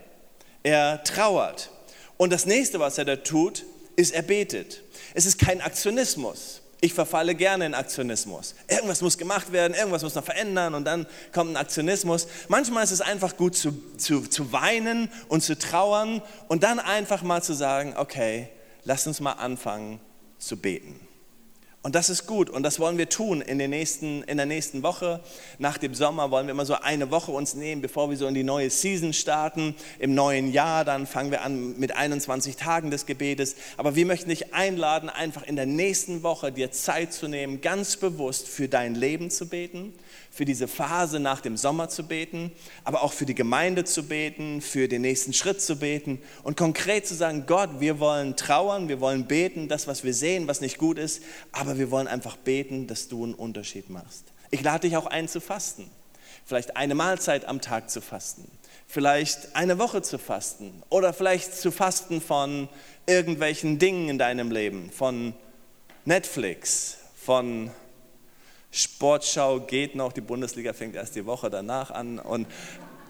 Er 0.64 1.04
trauert. 1.04 1.70
Und 2.18 2.34
das 2.34 2.48
nächste, 2.48 2.80
was 2.80 2.98
er 2.98 3.06
da 3.06 3.18
tut, 3.18 3.66
ist, 3.96 4.16
er 4.16 4.24
betet. 4.24 4.82
Es 5.14 5.28
ist 5.28 5.38
kein 5.38 5.62
Aktionismus. 5.62 6.64
Ich 6.82 6.96
verfalle 6.96 7.36
gerne 7.36 7.68
in 7.68 7.76
Aktionismus. 7.76 8.56
Irgendwas 8.68 9.02
muss 9.04 9.20
gemacht 9.20 9.52
werden, 9.52 9.76
irgendwas 9.76 10.02
muss 10.02 10.16
noch 10.16 10.26
verändern 10.26 10.74
und 10.74 10.86
dann 10.86 11.06
kommt 11.32 11.52
ein 11.52 11.58
Aktionismus. 11.58 12.28
Manchmal 12.48 12.84
ist 12.84 12.92
es 12.92 13.02
einfach 13.02 13.38
gut 13.38 13.56
zu, 13.56 13.80
zu, 13.98 14.22
zu 14.22 14.52
weinen 14.52 15.10
und 15.28 15.44
zu 15.44 15.56
trauern 15.56 16.24
und 16.48 16.64
dann 16.64 16.80
einfach 16.80 17.22
mal 17.22 17.44
zu 17.44 17.54
sagen, 17.54 17.94
okay, 17.96 18.50
lasst 18.88 19.06
uns 19.06 19.20
mal 19.20 19.34
anfangen 19.34 20.00
zu 20.38 20.58
beten. 20.58 21.07
Und 21.88 21.96
das 21.96 22.10
ist 22.10 22.28
gut 22.28 22.50
und 22.50 22.64
das 22.64 22.82
wollen 22.82 22.98
wir 22.98 23.08
tun 23.08 23.40
in, 23.40 23.60
den 23.60 23.70
nächsten, 23.70 24.22
in 24.24 24.36
der 24.36 24.46
nächsten 24.46 24.84
Woche. 24.84 25.22
Nach 25.58 25.78
dem 25.78 25.94
Sommer 25.94 26.32
wollen 26.32 26.46
wir 26.46 26.52
immer 26.52 26.66
so 26.66 26.74
eine 26.74 27.12
Woche 27.12 27.32
uns 27.32 27.54
nehmen, 27.54 27.82
bevor 27.82 28.10
wir 28.10 28.18
so 28.18 28.28
in 28.28 28.34
die 28.34 28.44
neue 28.44 28.70
Season 28.70 29.14
starten. 29.14 29.74
Im 29.98 30.14
neuen 30.14 30.52
Jahr 30.52 30.84
dann 30.84 31.08
fangen 31.08 31.32
wir 31.32 31.44
an 31.44 31.80
mit 31.80 31.96
21 31.96 32.58
Tagen 32.58 32.92
des 32.92 33.06
Gebetes. 33.06 33.56
Aber 33.78 33.96
wir 33.96 34.06
möchten 34.06 34.30
dich 34.30 34.54
einladen, 34.54 35.10
einfach 35.10 35.44
in 35.44 35.56
der 35.56 35.66
nächsten 35.66 36.24
Woche 36.24 36.52
dir 36.52 36.72
Zeit 36.72 37.14
zu 37.14 37.30
nehmen, 37.30 37.62
ganz 37.62 37.96
bewusst 37.96 38.50
für 38.50 38.68
dein 38.68 38.94
Leben 38.94 39.32
zu 39.32 39.48
beten 39.48 39.94
für 40.38 40.46
diese 40.46 40.68
Phase 40.68 41.20
nach 41.20 41.42
dem 41.42 41.58
Sommer 41.58 41.90
zu 41.90 42.04
beten, 42.04 42.52
aber 42.84 43.02
auch 43.02 43.12
für 43.12 43.26
die 43.26 43.34
Gemeinde 43.34 43.86
zu 43.86 44.04
beten, 44.04 44.62
für 44.62 44.88
den 44.88 45.02
nächsten 45.02 45.34
Schritt 45.34 45.62
zu 45.64 45.78
beten 45.78 46.22
und 46.44 46.56
konkret 46.56 47.08
zu 47.08 47.16
sagen, 47.16 47.46
Gott, 47.48 47.80
wir 47.80 48.00
wollen 48.00 48.36
trauern, 48.36 48.88
wir 48.88 49.02
wollen 49.02 49.26
beten, 49.26 49.68
das, 49.68 49.88
was 49.88 50.04
wir 50.04 50.14
sehen, 50.14 50.48
was 50.48 50.62
nicht 50.62 50.78
gut 50.78 51.00
ist, 51.00 51.24
aber 51.52 51.77
wir 51.78 51.92
wollen 51.92 52.08
einfach 52.08 52.38
beten, 52.38 52.88
dass 52.88 53.08
du 53.08 53.24
einen 53.24 53.34
Unterschied 53.34 53.90
machst. 53.90 54.26
Ich 54.52 54.62
lade 54.62 54.88
dich 54.88 54.98
auch 54.98 55.06
ein 55.06 55.28
zu 55.28 55.42
fasten, 55.42 55.90
vielleicht 56.46 56.78
eine 56.78 56.96
Mahlzeit 56.96 57.46
am 57.46 57.62
Tag 57.62 57.90
zu 57.90 58.02
fasten, 58.02 58.50
vielleicht 58.88 59.56
eine 59.56 59.78
Woche 59.78 60.02
zu 60.02 60.18
fasten. 60.18 60.84
Oder 60.90 61.14
vielleicht 61.14 61.54
zu 61.54 61.72
fasten 61.72 62.22
von 62.22 62.70
irgendwelchen 63.06 63.80
Dingen 63.80 64.10
in 64.10 64.18
deinem 64.18 64.52
Leben, 64.52 64.92
von 64.92 65.34
Netflix, 66.06 66.98
von 67.16 67.72
Sportschau 68.72 69.62
geht 69.62 69.96
noch, 69.96 70.14
die 70.14 70.22
Bundesliga 70.22 70.74
fängt 70.74 70.96
erst 70.96 71.16
die 71.16 71.26
Woche 71.26 71.50
danach 71.50 71.92
an. 71.92 72.20
Und 72.20 72.48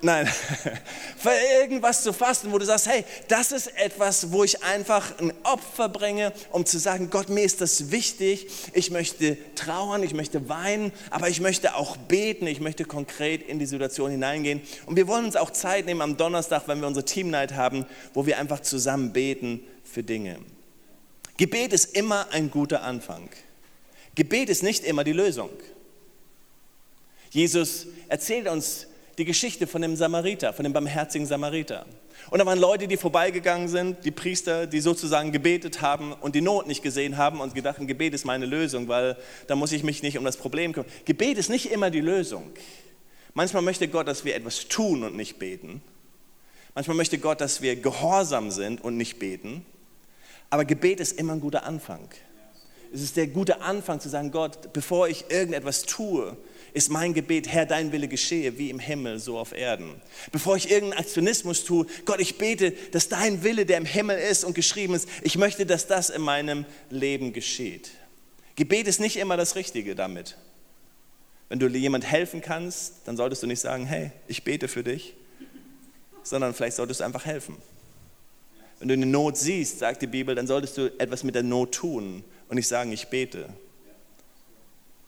Nein, 0.02 0.28
für 1.18 1.32
irgendwas 1.62 2.04
zu 2.04 2.14
fasten, 2.14 2.52
wo 2.52 2.58
du 2.58 2.66
sagst, 2.66 2.88
hey, 2.88 3.04
das 3.28 3.52
ist 3.52 3.68
etwas, 3.78 4.32
wo 4.32 4.44
ich 4.44 4.64
einfach 4.64 5.18
ein 5.20 5.34
Opfer 5.44 5.90
bringe, 5.90 6.34
um 6.52 6.66
zu 6.66 6.78
sagen, 6.78 7.10
Gott, 7.10 7.30
mir 7.30 7.44
ist 7.44 7.62
das 7.62 7.92
wichtig. 7.92 8.48
Ich 8.74 8.92
möchte 8.92 9.38
trauern, 9.56 10.04
ich 10.04 10.14
möchte 10.14 10.50
weinen, 10.50 10.92
aber 11.10 11.30
ich 11.30 11.42
möchte 11.42 11.76
auch 11.76 11.98
beten, 11.98 12.46
ich 12.46 12.60
möchte 12.60 12.86
konkret 12.86 13.48
in 13.48 13.58
die 13.58 13.66
Situation 13.66 14.12
hineingehen. 14.12 14.62
Und 14.86 14.96
wir 14.96 15.08
wollen 15.08 15.26
uns 15.26 15.36
auch 15.36 15.50
Zeit 15.50 15.86
nehmen 15.86 16.02
am 16.02 16.18
Donnerstag, 16.18 16.64
wenn 16.68 16.80
wir 16.80 16.88
unsere 16.88 17.06
Team 17.06 17.30
Night 17.32 17.54
haben, 17.54 17.86
wo 18.14 18.26
wir 18.26 18.38
einfach 18.38 18.60
zusammen 18.60 19.14
beten 19.14 19.62
für 19.84 20.04
Dinge. 20.04 20.38
Gebet 21.38 21.74
ist 21.74 21.96
immer 21.96 22.28
ein 22.32 22.52
guter 22.52 22.84
Anfang. 22.84 23.30
Gebet 24.16 24.50
ist 24.50 24.64
nicht 24.64 24.84
immer 24.84 25.04
die 25.04 25.14
Lösung. 25.14 25.52
Jesus 27.30 27.88
erzählt 28.08 28.48
uns 28.48 28.88
die 29.18 29.26
Geschichte 29.26 29.66
von 29.66 29.82
dem 29.82 29.96
Samariter, 29.96 30.54
von 30.54 30.64
dem 30.64 30.74
barmherzigen 30.74 31.26
Samariter. 31.26 31.86
Und 32.30 32.40
da 32.40 32.46
waren 32.46 32.60
Leute, 32.60 32.88
die 32.88 32.98
vorbeigegangen 32.98 33.68
sind, 33.68 34.06
die 34.06 34.12
Priester, 34.12 34.68
die 34.68 34.80
sozusagen 34.80 35.32
gebetet 35.32 35.82
haben 35.82 36.14
und 36.14 36.36
die 36.36 36.42
Not 36.42 36.68
nicht 36.68 36.84
gesehen 36.84 37.18
haben 37.18 37.42
und 37.42 37.56
gedacht, 37.56 37.78
Gebet 37.80 38.14
ist 38.14 38.26
meine 38.26 38.46
Lösung, 38.46 38.88
weil 38.88 39.18
da 39.48 39.56
muss 39.56 39.72
ich 39.72 39.84
mich 39.84 40.04
nicht 40.04 40.18
um 40.18 40.26
das 40.26 40.38
Problem 40.38 40.74
kümmern. 40.74 40.90
Gebet 41.06 41.38
ist 41.38 41.50
nicht 41.50 41.72
immer 41.72 41.90
die 41.90 42.02
Lösung. 42.02 42.52
Manchmal 43.34 43.64
möchte 43.64 43.88
Gott, 43.88 44.08
dass 44.08 44.26
wir 44.26 44.36
etwas 44.36 44.68
tun 44.68 45.04
und 45.04 45.16
nicht 45.16 45.40
beten. 45.40 45.82
Manchmal 46.76 46.98
möchte 46.98 47.18
Gott, 47.18 47.42
dass 47.42 47.62
wir 47.62 47.76
gehorsam 47.76 48.52
sind 48.52 48.84
und 48.84 48.98
nicht 48.98 49.18
beten. 49.18 49.66
Aber 50.50 50.64
Gebet 50.64 51.00
ist 51.00 51.20
immer 51.20 51.34
ein 51.34 51.42
guter 51.42 51.64
Anfang. 51.64 52.08
Es 52.94 53.02
ist 53.02 53.18
der 53.18 53.28
gute 53.28 53.62
Anfang 53.62 54.00
zu 54.00 54.10
sagen, 54.10 54.32
Gott, 54.32 54.74
bevor 54.74 55.08
ich 55.08 55.26
irgendetwas 55.30 55.84
tue, 55.84 56.38
ist 56.78 56.90
mein 56.90 57.14
Gebet, 57.14 57.48
Herr, 57.48 57.66
dein 57.66 57.92
Wille 57.92 58.08
geschehe, 58.08 58.58
wie 58.60 58.70
im 58.70 58.78
Himmel, 58.78 59.20
so 59.20 59.40
auf 59.40 59.52
Erden. 59.52 60.00
Bevor 60.32 60.56
ich 60.56 60.70
irgendeinen 60.70 61.02
Aktionismus 61.02 61.64
tue, 61.64 61.88
Gott, 62.06 62.22
ich 62.22 62.38
bete, 62.38 62.72
dass 62.92 63.10
dein 63.10 63.44
Wille, 63.44 63.66
der 63.66 63.78
im 63.78 63.86
Himmel 63.86 64.20
ist 64.20 64.44
und 64.44 64.54
geschrieben 64.54 64.94
ist, 64.94 65.10
ich 65.24 65.38
möchte, 65.38 65.66
dass 65.66 65.88
das 65.88 66.12
in 66.12 66.22
meinem 66.22 66.66
Leben 66.92 67.34
geschieht. 67.34 67.90
Gebet 68.56 68.88
ist 68.88 69.00
nicht 69.00 69.18
immer 69.18 69.38
das 69.38 69.56
Richtige 69.56 69.96
damit. 69.96 70.38
Wenn 71.50 71.58
du 71.60 71.68
jemand 71.68 72.06
helfen 72.06 72.42
kannst, 72.42 72.94
dann 73.06 73.18
solltest 73.18 73.42
du 73.42 73.48
nicht 73.48 73.60
sagen, 73.60 73.86
hey, 73.86 74.12
ich 74.28 74.44
bete 74.44 74.68
für 74.68 74.84
dich, 74.84 75.16
sondern 76.22 76.54
vielleicht 76.54 76.76
solltest 76.76 77.00
du 77.00 77.06
einfach 77.06 77.26
helfen. 77.26 77.58
Wenn 78.80 78.90
du 78.90 78.94
eine 78.94 79.08
Not 79.08 79.38
siehst, 79.38 79.80
sagt 79.80 80.04
die 80.04 80.08
Bibel, 80.08 80.36
dann 80.36 80.46
solltest 80.46 80.78
du 80.78 80.94
etwas 81.00 81.24
mit 81.24 81.34
der 81.34 81.44
Not 81.44 81.74
tun 81.74 82.24
und 82.50 82.56
nicht 82.56 82.68
sagen, 82.68 82.92
ich 82.92 83.08
bete. 83.08 83.50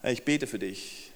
Hey, 0.01 0.13
ich 0.13 0.23
bete 0.23 0.47
für 0.47 0.57
dich. 0.57 1.08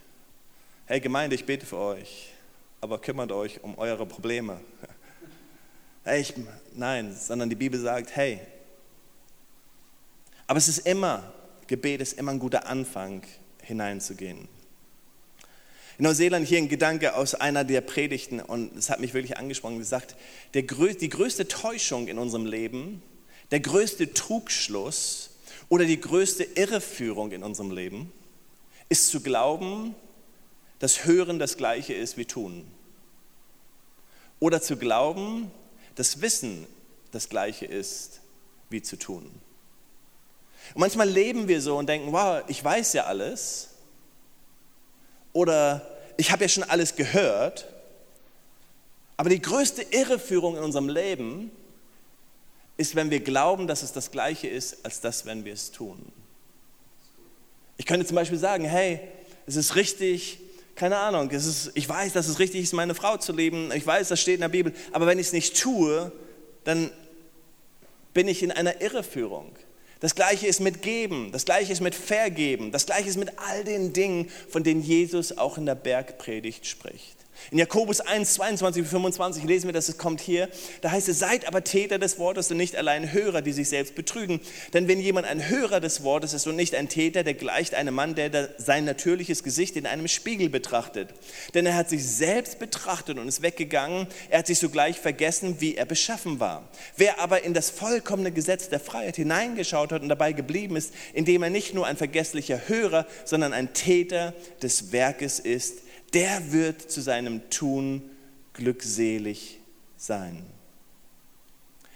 Hey 0.86 1.00
Gemeinde, 1.00 1.34
ich 1.34 1.46
bete 1.46 1.66
für 1.66 1.78
euch, 1.78 2.34
aber 2.82 3.00
kümmert 3.00 3.32
euch 3.32 3.64
um 3.64 3.78
eure 3.78 4.06
Probleme. 4.06 4.60
Hey, 6.06 6.20
ich, 6.20 6.34
nein, 6.76 7.16
sondern 7.18 7.50
die 7.50 7.56
Bibel 7.56 7.80
sagt, 7.80 8.14
hey, 8.14 8.42
aber 10.48 10.58
es 10.58 10.68
ist 10.68 10.80
immer, 10.80 11.32
Gebet 11.68 12.02
ist 12.02 12.20
immer 12.20 12.32
ein 12.32 12.40
guter 12.40 12.68
Anfang, 12.68 13.24
hineinzugehen. 13.62 14.50
In 15.98 16.04
Neuseeland 16.04 16.46
hier 16.46 16.58
ein 16.58 16.68
Gedanke 16.68 17.16
aus 17.16 17.36
einer 17.36 17.64
der 17.64 17.80
Predigten 17.80 18.42
und 18.42 18.76
es 18.76 18.90
hat 18.90 19.00
mich 19.00 19.14
wirklich 19.14 19.38
angesprochen, 19.38 19.78
gesagt, 19.78 20.18
der, 20.54 20.64
die 20.64 21.10
größte 21.10 21.48
Täuschung 21.48 22.10
in 22.10 22.18
unserem 22.18 22.46
Leben, 22.46 23.02
der 23.52 23.62
größte 23.62 24.14
Trugschluss 24.14 25.30
oder 25.70 25.86
die 25.86 26.02
größte 26.02 26.44
Irreführung 26.44 27.32
in 27.32 27.44
unserem 27.44 27.72
Leben 27.72 28.12
ist 28.90 29.08
zu 29.08 29.22
glauben, 29.22 29.96
dass 30.80 31.06
Hören 31.06 31.40
das 31.40 31.58
gleiche 31.58 31.94
ist 31.94 32.18
wie 32.18 32.26
Tun. 32.26 32.66
Oder 34.40 34.62
zu 34.62 34.78
glauben, 34.78 35.52
dass 35.96 36.22
Wissen 36.22 36.68
das 37.12 37.30
gleiche 37.30 37.66
ist 37.66 38.22
wie 38.70 38.82
zu 38.82 38.98
tun. 38.98 39.24
Und 40.74 40.80
manchmal 40.80 41.10
leben 41.10 41.48
wir 41.48 41.62
so 41.62 41.78
und 41.78 41.88
denken, 41.88 42.12
wow, 42.12 42.44
ich 42.48 42.64
weiß 42.64 42.94
ja 42.94 43.06
alles. 43.06 43.70
Oder 45.32 45.88
ich 46.18 46.32
habe 46.32 46.44
ja 46.44 46.50
schon 46.50 46.64
alles 46.64 46.96
gehört. 46.96 47.68
Aber 49.18 49.30
die 49.30 49.42
größte 49.42 49.84
Irreführung 49.84 50.58
in 50.58 50.64
unserem 50.64 50.90
Leben 50.90 51.52
ist, 52.78 52.96
wenn 52.96 53.12
wir 53.12 53.20
glauben, 53.20 53.68
dass 53.68 53.84
es 53.84 53.94
das 53.94 54.12
Gleiche 54.12 54.48
ist, 54.48 54.84
als 54.84 55.00
das, 55.02 55.26
wenn 55.26 55.46
wir 55.46 55.54
es 55.54 55.72
tun. 55.72 56.12
Ich 57.78 57.86
könnte 57.86 58.06
zum 58.06 58.16
Beispiel 58.16 58.40
sagen, 58.40 58.66
hey, 58.66 59.00
es 59.46 59.56
ist 59.56 59.76
richtig, 59.76 60.40
keine 60.76 60.98
Ahnung, 60.98 61.30
ist, 61.30 61.72
ich 61.76 61.88
weiß, 61.88 62.14
dass 62.14 62.28
es 62.28 62.40
richtig 62.40 62.64
ist, 62.64 62.74
meine 62.74 62.96
Frau 62.96 63.18
zu 63.18 63.32
lieben, 63.32 63.72
ich 63.74 63.86
weiß, 63.86 64.08
das 64.08 64.20
steht 64.20 64.36
in 64.36 64.42
der 64.42 64.50
Bibel, 64.50 64.74
aber 64.92 65.06
wenn 65.06 65.20
ich 65.20 65.28
es 65.28 65.34
nicht 65.34 65.60
tue, 65.60 66.12
dann 66.64 66.92
bin 68.14 68.28
ich 68.28 68.44
in 68.44 68.52
einer 68.52 68.82
Irreführung. 68.82 69.56
Das 70.00 70.16
gleiche 70.16 70.48
ist 70.48 70.60
mit 70.60 70.82
Geben, 70.82 71.32
das 71.32 71.46
gleiche 71.46 71.72
ist 71.72 71.80
mit 71.80 71.96
Vergeben, 71.96 72.72
das 72.72 72.86
gleiche 72.86 73.08
ist 73.08 73.18
mit 73.18 73.32
all 73.38 73.64
den 73.64 73.94
Dingen, 73.94 74.30
von 74.50 74.64
denen 74.64 74.82
Jesus 74.82 75.38
auch 75.38 75.58
in 75.58 75.66
der 75.66 75.76
Bergpredigt 75.76 76.66
spricht. 76.66 77.23
In 77.52 77.58
Jakobus 77.58 78.00
1, 78.00 78.34
22 78.34 78.88
25 78.88 79.44
lesen 79.44 79.68
wir, 79.68 79.74
dass 79.74 79.90
es 79.90 79.98
kommt 79.98 80.22
hier, 80.22 80.50
da 80.82 80.92
heißt 80.92 81.10
es, 81.10 81.20
seid 81.20 81.48
aber 81.48 81.64
Täter 81.64 82.00
des 82.00 82.18
Wortes 82.20 82.50
und 82.52 82.58
nicht 82.58 82.76
allein 82.76 83.12
Hörer, 83.12 83.42
die 83.42 83.52
sich 83.52 83.70
selbst 83.70 83.96
betrügen. 83.96 84.40
Denn 84.74 84.88
wenn 84.88 85.00
jemand 85.00 85.28
ein 85.28 85.50
Hörer 85.50 85.80
des 85.80 86.04
Wortes 86.04 86.34
ist 86.34 86.48
und 86.48 86.56
nicht 86.56 86.76
ein 86.76 86.90
Täter, 86.90 87.24
der 87.24 87.34
gleicht 87.34 87.76
einem 87.76 87.96
Mann, 87.96 88.16
der 88.16 88.50
sein 88.58 88.86
natürliches 88.86 89.44
Gesicht 89.44 89.76
in 89.76 89.86
einem 89.86 90.08
Spiegel 90.08 90.50
betrachtet. 90.50 91.10
Denn 91.54 91.66
er 91.66 91.76
hat 91.76 91.90
sich 91.90 92.06
selbst 92.06 92.60
betrachtet 92.60 93.18
und 93.18 93.28
ist 93.28 93.42
weggegangen, 93.42 94.08
er 94.30 94.40
hat 94.40 94.48
sich 94.48 94.60
sogleich 94.60 95.00
vergessen, 95.00 95.58
wie 95.60 95.76
er 95.76 95.86
beschaffen 95.86 96.40
war. 96.40 96.68
Wer 96.98 97.20
aber 97.20 97.44
in 97.44 97.54
das 97.54 97.70
vollkommene 97.70 98.32
Gesetz 98.32 98.70
der 98.70 98.80
Freiheit 98.80 99.16
hineingeschaut 99.16 99.92
hat 99.92 100.02
und 100.02 100.10
dabei 100.10 100.34
geblieben 100.34 100.76
ist, 100.76 100.94
indem 101.14 101.44
er 101.44 101.50
nicht 101.50 101.74
nur 101.74 101.86
ein 101.86 101.98
vergesslicher 101.98 102.68
Hörer, 102.68 103.06
sondern 103.26 103.54
ein 103.54 103.74
Täter 103.74 104.34
des 104.62 104.92
Werkes 104.92 105.40
ist, 105.40 105.80
der 106.14 106.52
wird 106.52 106.92
zu 106.92 107.02
seinem 107.02 107.50
Tun 107.50 108.02
glückselig 108.54 109.60
sein. 109.98 110.46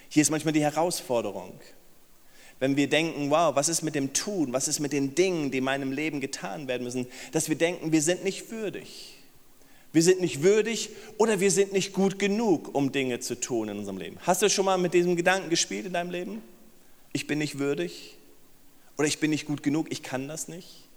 Hier 0.09 0.21
ist 0.21 0.31
manchmal 0.31 0.53
die 0.53 0.61
Herausforderung. 0.61 1.59
Wenn 2.59 2.75
wir 2.75 2.89
denken, 2.89 3.29
wow, 3.29 3.55
was 3.55 3.69
ist 3.69 3.83
mit 3.83 3.93
dem 3.93 4.13
Tun, 4.13 4.51
was 4.51 4.67
ist 4.67 4.79
mit 4.79 4.91
den 4.91 5.13
Dingen, 5.13 5.51
die 5.51 5.59
in 5.59 5.63
meinem 5.63 5.91
Leben 5.91 6.21
getan 6.21 6.67
werden 6.67 6.83
müssen, 6.83 7.05
dass 7.31 7.49
wir 7.49 7.55
denken, 7.55 7.91
wir 7.91 8.01
sind 8.01 8.23
nicht 8.23 8.49
würdig. 8.49 9.13
Wir 9.93 10.01
sind 10.01 10.21
nicht 10.21 10.41
würdig 10.41 10.89
oder 11.17 11.39
wir 11.39 11.51
sind 11.51 11.71
nicht 11.71 11.93
gut 11.93 12.17
genug, 12.17 12.73
um 12.73 12.91
Dinge 12.91 13.19
zu 13.19 13.39
tun 13.39 13.69
in 13.69 13.77
unserem 13.77 13.97
Leben. 13.97 14.17
Hast 14.21 14.41
du 14.41 14.49
schon 14.49 14.65
mal 14.65 14.77
mit 14.77 14.93
diesem 14.93 15.15
Gedanken 15.15 15.49
gespielt 15.49 15.85
in 15.85 15.93
deinem 15.93 16.09
Leben? 16.09 16.41
Ich 17.13 17.27
bin 17.27 17.37
nicht 17.37 17.59
würdig 17.59 18.17
oder 18.97 19.07
ich 19.07 19.19
bin 19.19 19.29
nicht 19.29 19.45
gut 19.45 19.61
genug, 19.61 19.87
ich 19.91 20.01
kann 20.03 20.27
das 20.27 20.47
nicht. 20.47 20.87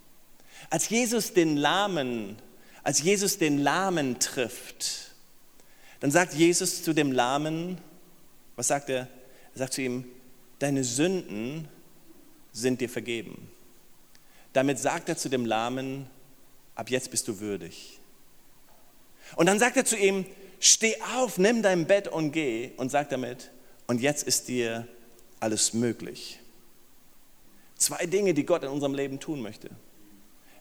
Als 0.70 0.88
Jesus 0.88 1.34
den 1.34 1.56
Lahmen 1.56 2.36
als 2.82 3.02
Jesus 3.02 3.38
den 3.38 3.58
Lahmen 3.58 4.18
trifft, 4.18 5.12
dann 6.00 6.10
sagt 6.10 6.34
Jesus 6.34 6.82
zu 6.82 6.92
dem 6.92 7.12
Lahmen, 7.12 7.78
was 8.56 8.68
sagt 8.68 8.88
er? 8.88 9.08
Er 9.54 9.58
sagt 9.58 9.74
zu 9.74 9.82
ihm, 9.82 10.04
deine 10.58 10.84
Sünden 10.84 11.68
sind 12.52 12.80
dir 12.80 12.88
vergeben. 12.88 13.50
Damit 14.52 14.78
sagt 14.78 15.08
er 15.08 15.16
zu 15.16 15.28
dem 15.28 15.44
Lahmen, 15.44 16.06
ab 16.74 16.90
jetzt 16.90 17.10
bist 17.10 17.28
du 17.28 17.40
würdig. 17.40 18.00
Und 19.36 19.46
dann 19.46 19.58
sagt 19.58 19.76
er 19.76 19.84
zu 19.84 19.96
ihm, 19.96 20.26
steh 20.58 20.96
auf, 21.16 21.38
nimm 21.38 21.62
dein 21.62 21.86
Bett 21.86 22.08
und 22.08 22.32
geh 22.32 22.72
und 22.76 22.90
sagt 22.90 23.12
damit, 23.12 23.50
und 23.86 24.00
jetzt 24.00 24.24
ist 24.24 24.48
dir 24.48 24.86
alles 25.38 25.74
möglich. 25.74 26.38
Zwei 27.76 28.06
Dinge, 28.06 28.34
die 28.34 28.44
Gott 28.44 28.62
in 28.62 28.68
unserem 28.68 28.94
Leben 28.94 29.20
tun 29.20 29.40
möchte. 29.40 29.70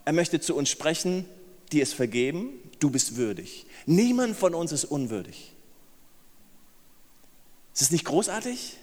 Er 0.05 0.13
möchte 0.13 0.39
zu 0.39 0.55
uns 0.55 0.69
sprechen, 0.69 1.25
dir 1.71 1.84
ist 1.84 1.93
vergeben, 1.93 2.53
du 2.79 2.89
bist 2.89 3.15
würdig. 3.15 3.65
Niemand 3.86 4.36
von 4.36 4.53
uns 4.53 4.71
ist 4.71 4.86
unwürdig. 4.86 5.53
Ist 7.73 7.82
das 7.82 7.91
nicht 7.91 8.05
großartig? 8.05 8.77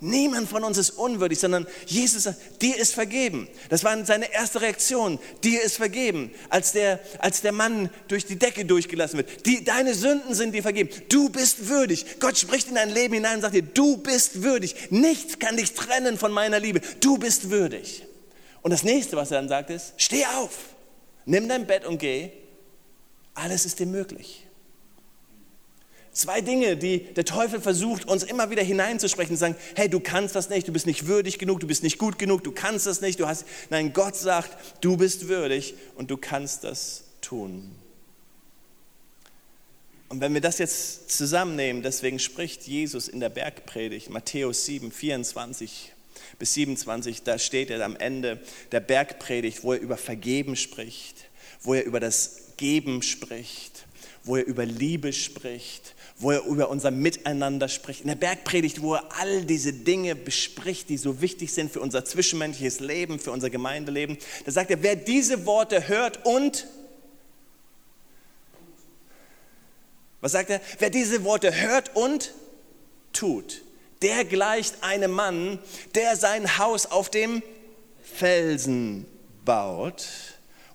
Niemand 0.00 0.48
von 0.48 0.62
uns 0.62 0.78
ist 0.78 0.90
unwürdig, 0.90 1.40
sondern 1.40 1.66
Jesus 1.86 2.22
sagt, 2.22 2.62
dir 2.62 2.76
ist 2.76 2.94
vergeben. 2.94 3.48
Das 3.68 3.82
war 3.82 4.04
seine 4.04 4.32
erste 4.32 4.60
Reaktion. 4.60 5.18
Dir 5.42 5.60
ist 5.60 5.76
vergeben, 5.76 6.30
als 6.50 6.70
der, 6.70 7.00
als 7.18 7.40
der 7.40 7.50
Mann 7.50 7.90
durch 8.06 8.24
die 8.24 8.38
Decke 8.38 8.64
durchgelassen 8.64 9.16
wird. 9.16 9.44
Die, 9.44 9.64
deine 9.64 9.94
Sünden 9.94 10.34
sind 10.34 10.52
dir 10.52 10.62
vergeben. 10.62 10.90
Du 11.08 11.30
bist 11.30 11.68
würdig. 11.68 12.20
Gott 12.20 12.38
spricht 12.38 12.68
in 12.68 12.76
dein 12.76 12.90
Leben 12.90 13.14
hinein 13.14 13.36
und 13.36 13.42
sagt 13.42 13.56
dir, 13.56 13.62
du 13.62 13.96
bist 13.96 14.44
würdig. 14.44 14.76
Nichts 14.90 15.40
kann 15.40 15.56
dich 15.56 15.74
trennen 15.74 16.16
von 16.16 16.30
meiner 16.30 16.60
Liebe. 16.60 16.80
Du 17.00 17.18
bist 17.18 17.50
würdig. 17.50 18.04
Und 18.62 18.70
das 18.70 18.84
nächste, 18.84 19.16
was 19.16 19.32
er 19.32 19.38
dann 19.38 19.48
sagt, 19.48 19.70
ist, 19.70 19.94
steh 19.96 20.24
auf 20.26 20.52
nimm 21.28 21.48
dein 21.48 21.66
Bett 21.66 21.84
und 21.84 21.98
geh. 21.98 22.30
Alles 23.34 23.64
ist 23.64 23.78
dir 23.78 23.86
möglich. 23.86 24.44
Zwei 26.10 26.40
Dinge, 26.40 26.76
die 26.76 27.04
der 27.14 27.24
Teufel 27.24 27.60
versucht, 27.60 28.08
uns 28.08 28.24
immer 28.24 28.50
wieder 28.50 28.62
hineinzusprechen, 28.62 29.36
sagen, 29.36 29.54
hey, 29.76 29.88
du 29.88 30.00
kannst 30.00 30.34
das 30.34 30.48
nicht, 30.48 30.66
du 30.66 30.72
bist 30.72 30.86
nicht 30.86 31.06
würdig 31.06 31.38
genug, 31.38 31.60
du 31.60 31.68
bist 31.68 31.84
nicht 31.84 31.98
gut 31.98 32.18
genug, 32.18 32.42
du 32.42 32.50
kannst 32.50 32.86
das 32.86 33.00
nicht, 33.00 33.20
du 33.20 33.28
hast, 33.28 33.44
nein, 33.70 33.92
Gott 33.92 34.16
sagt, 34.16 34.82
du 34.82 34.96
bist 34.96 35.28
würdig 35.28 35.74
und 35.94 36.10
du 36.10 36.16
kannst 36.16 36.64
das 36.64 37.04
tun. 37.20 37.70
Und 40.08 40.20
wenn 40.20 40.34
wir 40.34 40.40
das 40.40 40.58
jetzt 40.58 41.10
zusammennehmen, 41.10 41.82
deswegen 41.82 42.18
spricht 42.18 42.66
Jesus 42.66 43.06
in 43.06 43.20
der 43.20 43.28
Bergpredigt, 43.28 44.10
Matthäus 44.10 44.64
7, 44.64 44.90
24 44.90 45.92
bis 46.38 46.54
27, 46.54 47.22
da 47.22 47.38
steht 47.38 47.70
er 47.70 47.84
am 47.84 47.96
Ende 47.96 48.40
der 48.70 48.80
Bergpredigt, 48.80 49.64
wo 49.64 49.72
er 49.72 49.80
über 49.80 49.96
Vergeben 49.96 50.56
spricht, 50.56 51.26
wo 51.62 51.74
er 51.74 51.84
über 51.84 52.00
das 52.00 52.52
Geben 52.56 53.02
spricht, 53.02 53.86
wo 54.22 54.36
er 54.36 54.44
über 54.44 54.64
Liebe 54.64 55.12
spricht, 55.12 55.94
wo 56.18 56.30
er 56.30 56.44
über 56.44 56.68
unser 56.68 56.90
Miteinander 56.90 57.68
spricht. 57.68 58.02
In 58.02 58.08
der 58.08 58.14
Bergpredigt, 58.14 58.82
wo 58.82 58.94
er 58.94 59.04
all 59.18 59.44
diese 59.44 59.72
Dinge 59.72 60.14
bespricht, 60.14 60.88
die 60.88 60.96
so 60.96 61.20
wichtig 61.20 61.52
sind 61.52 61.72
für 61.72 61.80
unser 61.80 62.04
zwischenmenschliches 62.04 62.80
Leben, 62.80 63.18
für 63.18 63.32
unser 63.32 63.50
Gemeindeleben. 63.50 64.18
Da 64.44 64.52
sagt 64.52 64.70
er, 64.70 64.82
wer 64.82 64.96
diese 64.96 65.44
Worte 65.46 65.88
hört 65.88 66.24
und, 66.24 66.66
was 70.20 70.32
sagt 70.32 70.50
er? 70.50 70.60
Wer 70.78 70.90
diese 70.90 71.24
Worte 71.24 71.54
hört 71.54 71.94
und 71.96 72.32
tut 73.12 73.62
der 74.02 74.24
gleicht 74.24 74.82
einem 74.82 75.10
Mann, 75.10 75.58
der 75.94 76.16
sein 76.16 76.58
Haus 76.58 76.86
auf 76.86 77.10
dem 77.10 77.42
Felsen 78.02 79.06
baut 79.44 80.06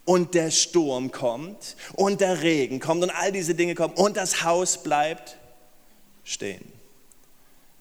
und 0.05 0.33
der 0.33 0.51
Sturm 0.51 1.11
kommt 1.11 1.75
und 1.93 2.21
der 2.21 2.41
Regen 2.41 2.79
kommt 2.79 3.03
und 3.03 3.09
all 3.09 3.31
diese 3.31 3.55
Dinge 3.55 3.75
kommen 3.75 3.93
und 3.93 4.17
das 4.17 4.43
Haus 4.43 4.83
bleibt 4.83 5.37
stehen. 6.23 6.71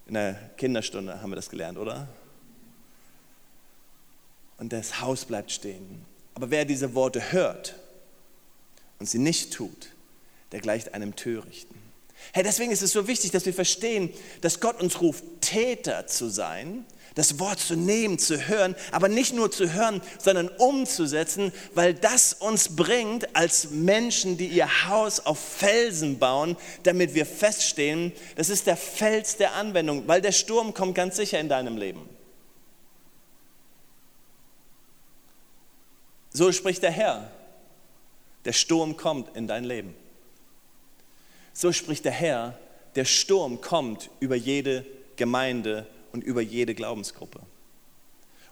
In 0.06 0.14
der 0.14 0.34
Kinderstunde 0.56 1.20
haben 1.22 1.30
wir 1.30 1.36
das 1.36 1.50
gelernt, 1.50 1.78
oder? 1.78 2.08
Und 4.58 4.72
das 4.72 5.00
Haus 5.00 5.24
bleibt 5.24 5.50
stehen. 5.50 6.04
Aber 6.34 6.50
wer 6.50 6.64
diese 6.64 6.94
Worte 6.94 7.32
hört 7.32 7.74
und 8.98 9.08
sie 9.08 9.18
nicht 9.18 9.52
tut, 9.52 9.90
der 10.52 10.60
gleicht 10.60 10.94
einem 10.94 11.16
Törichten. 11.16 11.81
Hey, 12.32 12.42
deswegen 12.42 12.72
ist 12.72 12.82
es 12.82 12.92
so 12.92 13.08
wichtig, 13.08 13.30
dass 13.32 13.44
wir 13.44 13.54
verstehen, 13.54 14.10
dass 14.40 14.60
Gott 14.60 14.80
uns 14.80 15.00
ruft, 15.00 15.24
Täter 15.40 16.06
zu 16.06 16.28
sein, 16.28 16.86
das 17.14 17.38
Wort 17.38 17.60
zu 17.60 17.76
nehmen, 17.76 18.18
zu 18.18 18.48
hören, 18.48 18.74
aber 18.90 19.08
nicht 19.08 19.34
nur 19.34 19.50
zu 19.50 19.72
hören, 19.72 20.00
sondern 20.18 20.48
umzusetzen, 20.48 21.52
weil 21.74 21.94
das 21.94 22.32
uns 22.32 22.74
bringt 22.74 23.36
als 23.36 23.70
Menschen, 23.70 24.36
die 24.36 24.46
ihr 24.46 24.86
Haus 24.88 25.20
auf 25.20 25.38
Felsen 25.38 26.18
bauen, 26.18 26.56
damit 26.84 27.14
wir 27.14 27.26
feststehen, 27.26 28.12
das 28.36 28.48
ist 28.48 28.66
der 28.66 28.76
Fels 28.76 29.36
der 29.36 29.54
Anwendung, 29.54 30.08
weil 30.08 30.22
der 30.22 30.32
Sturm 30.32 30.72
kommt 30.74 30.94
ganz 30.94 31.16
sicher 31.16 31.38
in 31.38 31.48
deinem 31.48 31.76
Leben. 31.76 32.08
So 36.32 36.50
spricht 36.50 36.82
der 36.82 36.92
Herr. 36.92 37.30
Der 38.46 38.52
Sturm 38.52 38.96
kommt 38.96 39.36
in 39.36 39.46
dein 39.46 39.64
Leben. 39.64 39.94
So 41.52 41.72
spricht 41.72 42.04
der 42.04 42.12
Herr, 42.12 42.58
der 42.94 43.04
Sturm 43.04 43.60
kommt 43.60 44.10
über 44.20 44.36
jede 44.36 44.86
Gemeinde 45.16 45.86
und 46.12 46.24
über 46.24 46.40
jede 46.40 46.74
Glaubensgruppe. 46.74 47.40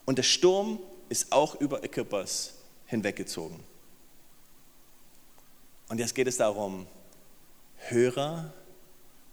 Und 0.04 0.18
der 0.18 0.22
Sturm 0.22 0.78
ist 1.08 1.32
auch 1.32 1.54
über 1.54 1.84
Equippers 1.84 2.54
hinweggezogen. 2.86 3.62
Und 5.88 5.98
jetzt 5.98 6.14
geht 6.14 6.28
es 6.28 6.36
darum, 6.36 6.86
Hörer 7.88 8.52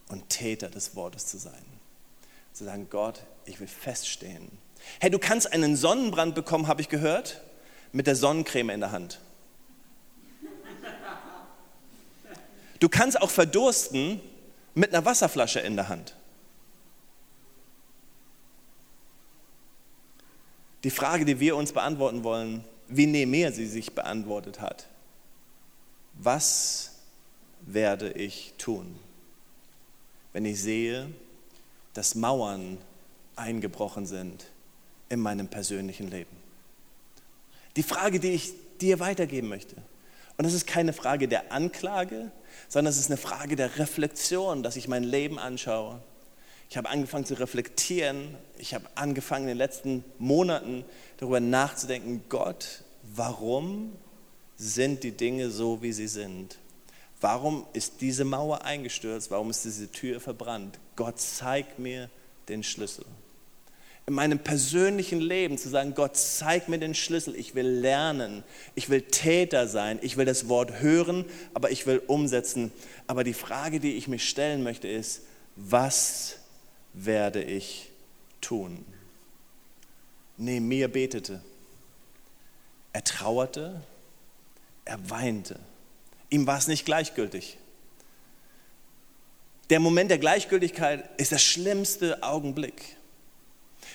und 0.10 0.30
Täter 0.30 0.70
des 0.70 0.96
Wortes 0.96 1.28
zu 1.28 1.38
sein. 1.38 1.66
Zu 2.54 2.64
sagen, 2.64 2.88
Gott, 2.90 3.22
ich 3.46 3.60
will 3.60 3.68
feststehen. 3.68 4.50
Hey, 5.00 5.10
du 5.10 5.20
kannst 5.20 5.52
einen 5.52 5.76
Sonnenbrand 5.76 6.34
bekommen, 6.34 6.68
habe 6.68 6.82
ich 6.82 6.90
gehört, 6.90 7.42
mit 7.92 8.08
der 8.08 8.16
Sonnencreme 8.16 8.72
in 8.72 8.80
der 8.80 8.92
Hand. 8.92 9.20
Du 12.80 12.90
kannst 12.90 13.22
auch 13.22 13.30
verdursten 13.30 14.22
mit 14.76 14.94
einer 14.94 15.06
Wasserflasche 15.06 15.60
in 15.60 15.76
der 15.76 15.90
Hand. 15.90 16.16
Die 20.84 20.92
Frage, 20.92 21.26
die 21.26 21.40
wir 21.40 21.56
uns 21.56 21.72
beantworten 21.72 22.24
wollen, 22.24 22.64
wie 22.88 23.08
Nehemiah 23.08 23.52
sie 23.52 23.66
sich 23.66 23.94
beantwortet 23.94 24.62
hat. 24.62 24.88
Was 26.14 26.92
werde 27.62 28.12
ich 28.14 28.54
tun, 28.58 28.98
wenn 30.34 30.46
ich 30.46 30.62
sehe, 30.62 31.12
dass 31.94 32.16
Mauern 32.16 32.78
eingebrochen 33.36 34.06
sind 34.06 34.46
in 35.10 35.20
meinem 35.20 35.48
persönlichen 35.48 36.10
Leben? 36.10 36.36
Die 37.76 37.84
Frage, 37.84 38.20
die 38.20 38.32
ich 38.32 38.54
dir 38.80 39.00
weitergeben 39.00 39.50
möchte. 39.50 39.76
Und 40.38 40.46
das 40.46 40.54
ist 40.54 40.68
keine 40.68 40.94
Frage 40.94 41.28
der 41.28 41.52
Anklage, 41.52 42.32
sondern 42.68 42.92
es 42.92 43.00
ist 43.00 43.10
eine 43.10 43.18
Frage 43.18 43.56
der 43.56 43.78
Reflexion, 43.78 44.64
dass 44.64 44.76
ich 44.76 44.88
mein 44.88 45.04
Leben 45.04 45.40
anschaue. 45.40 46.02
Ich 46.70 46.78
habe 46.78 46.90
angefangen 46.90 47.26
zu 47.26 47.36
reflektieren. 47.36 48.36
Ich 48.58 48.74
habe 48.74 48.86
angefangen 48.96 49.44
in 49.44 49.50
den 49.50 49.58
letzten 49.58 50.04
Monaten 50.18 50.84
darüber 51.18 51.40
nachzudenken, 51.40 52.24
Gott, 52.30 52.84
warum 53.04 53.94
sind 54.58 55.04
die 55.04 55.12
Dinge 55.12 55.50
so, 55.50 55.82
wie 55.82 55.94
sie 55.94 56.08
sind? 56.08 56.58
Warum 57.22 57.66
ist 57.74 58.02
diese 58.02 58.26
Mauer 58.26 58.64
eingestürzt? 58.64 59.32
Warum 59.32 59.50
ist 59.50 59.66
diese 59.66 59.92
Tür 59.92 60.20
verbrannt? 60.20 60.80
Gott 60.96 61.20
zeigt 61.20 61.80
mir 61.80 62.10
den 62.50 62.64
Schlüssel. 62.64 63.06
In 64.08 64.14
meinem 64.14 64.40
persönlichen 64.40 65.20
Leben 65.20 65.58
zu 65.58 65.68
sagen, 65.68 65.94
Gott, 65.94 66.16
zeig 66.16 66.70
mir 66.70 66.80
den 66.80 66.96
Schlüssel. 66.96 67.36
Ich 67.36 67.56
will 67.56 67.68
lernen. 67.68 68.46
Ich 68.74 68.90
will 68.90 69.02
Täter 69.02 69.68
sein. 69.68 70.00
Ich 70.02 70.16
will 70.16 70.24
das 70.24 70.48
Wort 70.48 70.80
hören, 70.80 71.26
aber 71.54 71.72
ich 71.72 71.86
will 71.86 72.02
umsetzen. 72.08 72.72
Aber 73.06 73.26
die 73.26 73.34
Frage, 73.34 73.82
die 73.82 73.98
ich 73.98 74.08
mich 74.08 74.28
stellen 74.30 74.64
möchte, 74.64 74.88
ist, 74.88 75.24
was 75.58 76.38
werde 76.94 77.44
ich 77.44 77.90
tun? 78.40 78.86
Nehemiah 80.38 80.88
betete. 80.88 81.42
Er 82.94 83.04
trauerte, 83.04 83.82
er 84.86 85.10
weinte. 85.10 85.60
Ihm 86.30 86.48
war 86.48 86.58
es 86.58 86.68
nicht 86.68 86.86
gleichgültig. 86.86 87.58
Der 89.70 89.82
Moment 89.82 90.10
der 90.10 90.18
Gleichgültigkeit 90.18 91.10
ist 91.20 91.34
der 91.34 91.40
schlimmste 91.40 92.24
Augenblick. 92.24 92.97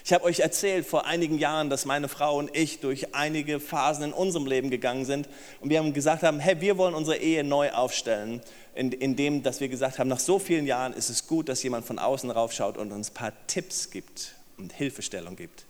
Ich 0.04 0.12
habe 0.12 0.24
euch 0.24 0.40
erzählt 0.40 0.84
vor 0.84 1.06
einigen 1.06 1.38
Jahren, 1.38 1.70
dass 1.70 1.84
meine 1.84 2.08
Frau 2.08 2.36
und 2.36 2.56
ich 2.56 2.80
durch 2.80 3.14
einige 3.14 3.60
Phasen 3.60 4.04
in 4.04 4.12
unserem 4.12 4.46
Leben 4.46 4.68
gegangen 4.68 5.04
sind 5.04 5.28
und 5.60 5.70
wir 5.70 5.78
haben 5.78 5.92
gesagt 5.92 6.24
haben, 6.24 6.40
hey, 6.40 6.60
wir 6.60 6.76
wollen 6.76 6.94
unsere 6.94 7.18
Ehe 7.18 7.44
neu 7.44 7.70
aufstellen, 7.70 8.40
indem 8.74 9.44
in 9.44 9.44
wir 9.44 9.68
gesagt 9.68 9.98
haben, 9.98 10.08
nach 10.08 10.18
so 10.18 10.38
vielen 10.38 10.66
Jahren 10.66 10.92
ist 10.92 11.08
es 11.08 11.26
gut, 11.28 11.48
dass 11.48 11.62
jemand 11.62 11.86
von 11.86 11.98
außen 11.98 12.30
raufschaut 12.30 12.78
und 12.78 12.90
uns 12.90 13.10
ein 13.10 13.14
paar 13.14 13.32
Tipps 13.46 13.90
gibt 13.90 14.34
und 14.56 14.72
Hilfestellung 14.72 15.36
gibt. 15.36 15.66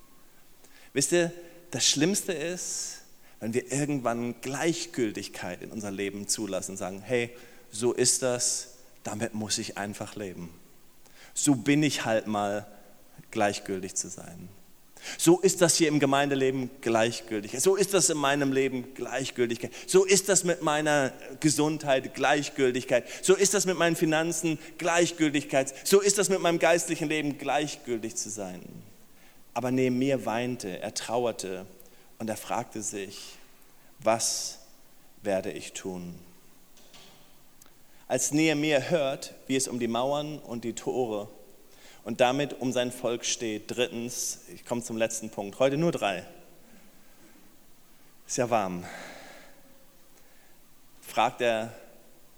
Wisst 0.95 1.13
ihr, 1.13 1.31
das 1.71 1.87
Schlimmste 1.87 2.33
ist, 2.33 3.03
wenn 3.41 3.53
wir 3.53 3.71
irgendwann 3.73 4.41
Gleichgültigkeit 4.41 5.63
in 5.63 5.73
unser 5.73 5.91
Leben 5.91 6.29
zulassen 6.29 6.73
und 6.73 6.77
sagen, 6.77 7.03
hey, 7.03 7.31
so 7.71 7.93
ist 7.93 8.23
das, 8.23 8.75
damit 9.03 9.35
muss 9.35 9.59
ich 9.59 9.77
einfach 9.77 10.15
leben. 10.15 10.55
So 11.35 11.57
bin 11.57 11.83
ich 11.83 12.05
halt 12.05 12.27
mal 12.27 12.67
gleichgültig 13.31 13.95
zu 13.95 14.09
sein. 14.09 14.49
So 15.19 15.41
ist 15.41 15.61
das 15.61 15.77
hier 15.77 15.89
im 15.89 15.99
Gemeindeleben 15.99 16.71
gleichgültig. 16.81 17.61
So 17.61 17.75
ist 17.75 17.93
das 17.93 18.09
in 18.09 18.19
meinem 18.19 18.53
Leben 18.53 18.95
Gleichgültigkeit. 18.95 19.73
So 19.87 20.05
ist 20.05 20.29
das 20.29 20.45
mit 20.45 20.63
meiner 20.63 21.13
Gesundheit 21.41 22.15
Gleichgültigkeit. 22.15 23.05
So 23.21 23.35
ist 23.35 23.55
das 23.55 23.67
mit 23.67 23.77
meinen 23.77 23.97
Finanzen 23.97 24.59
Gleichgültigkeit. 24.79 25.75
So 25.87 26.01
ist 26.01 26.19
das 26.19 26.29
mit 26.29 26.41
meinem 26.41 26.59
geistlichen 26.59 27.09
Leben 27.09 27.39
gleichgültig 27.39 28.17
zu 28.17 28.31
sein. 28.31 28.63
Aber 29.55 29.71
neben 29.71 29.99
mir 29.99 30.25
weinte, 30.25 30.79
er 30.81 30.95
trauerte 30.95 31.67
und 32.19 32.31
er 32.31 32.37
fragte 32.37 32.81
sich, 32.81 33.37
was 33.99 34.59
werde 35.23 35.51
ich 35.51 35.73
tun? 35.73 36.15
Als 38.09 38.33
Nehemiah 38.33 38.81
hört, 38.81 39.35
wie 39.47 39.57
es 39.57 39.69
um 39.69 39.79
die 39.79 39.89
Mauern 39.89 40.39
und 40.39 40.65
die 40.65 40.75
Tore 40.75 41.29
und 42.05 42.21
damit 42.21 42.61
um 42.61 42.73
sein 42.73 42.93
Volk 42.93 43.25
steht, 43.25 43.65
drittens, 43.69 44.41
ich 44.55 44.65
komme 44.65 44.83
zum 44.83 44.97
letzten 44.97 45.31
Punkt, 45.31 45.59
heute 45.59 45.77
nur 45.77 45.93
drei, 45.93 46.27
ist 48.27 48.39
ja 48.39 48.51
warm, 48.51 48.85
fragt 51.01 51.41
er, 51.41 51.75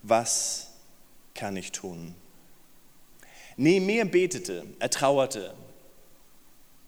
was 0.03 0.69
kann 1.35 1.57
ich 1.57 1.73
tun? 1.73 2.15
Nehemiah 3.57 4.05
betete, 4.05 4.65
er 4.79 4.91
trauerte, 4.91 5.55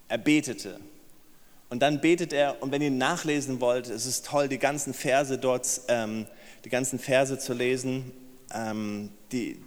er 0.09 0.19
betete. 0.19 0.81
Und 1.69 1.81
dann 1.81 2.01
betet 2.01 2.33
er, 2.33 2.62
und 2.62 2.71
wenn 2.71 2.83
ihr 2.83 2.91
nachlesen 2.91 3.61
wollt, 3.61 3.89
es 3.89 4.07
ist 4.07 4.27
toll, 4.27 4.49
die 4.49 4.59
ganzen 4.59 4.95
Verse 4.95 5.37
dort, 5.37 5.81
ähm, 5.89 6.27
die 6.65 6.69
ganzen 6.69 6.99
Verse 6.99 7.39
zu 7.39 7.55
lesen, 7.55 8.12
ähm, 8.55 9.11
die, 9.33 9.61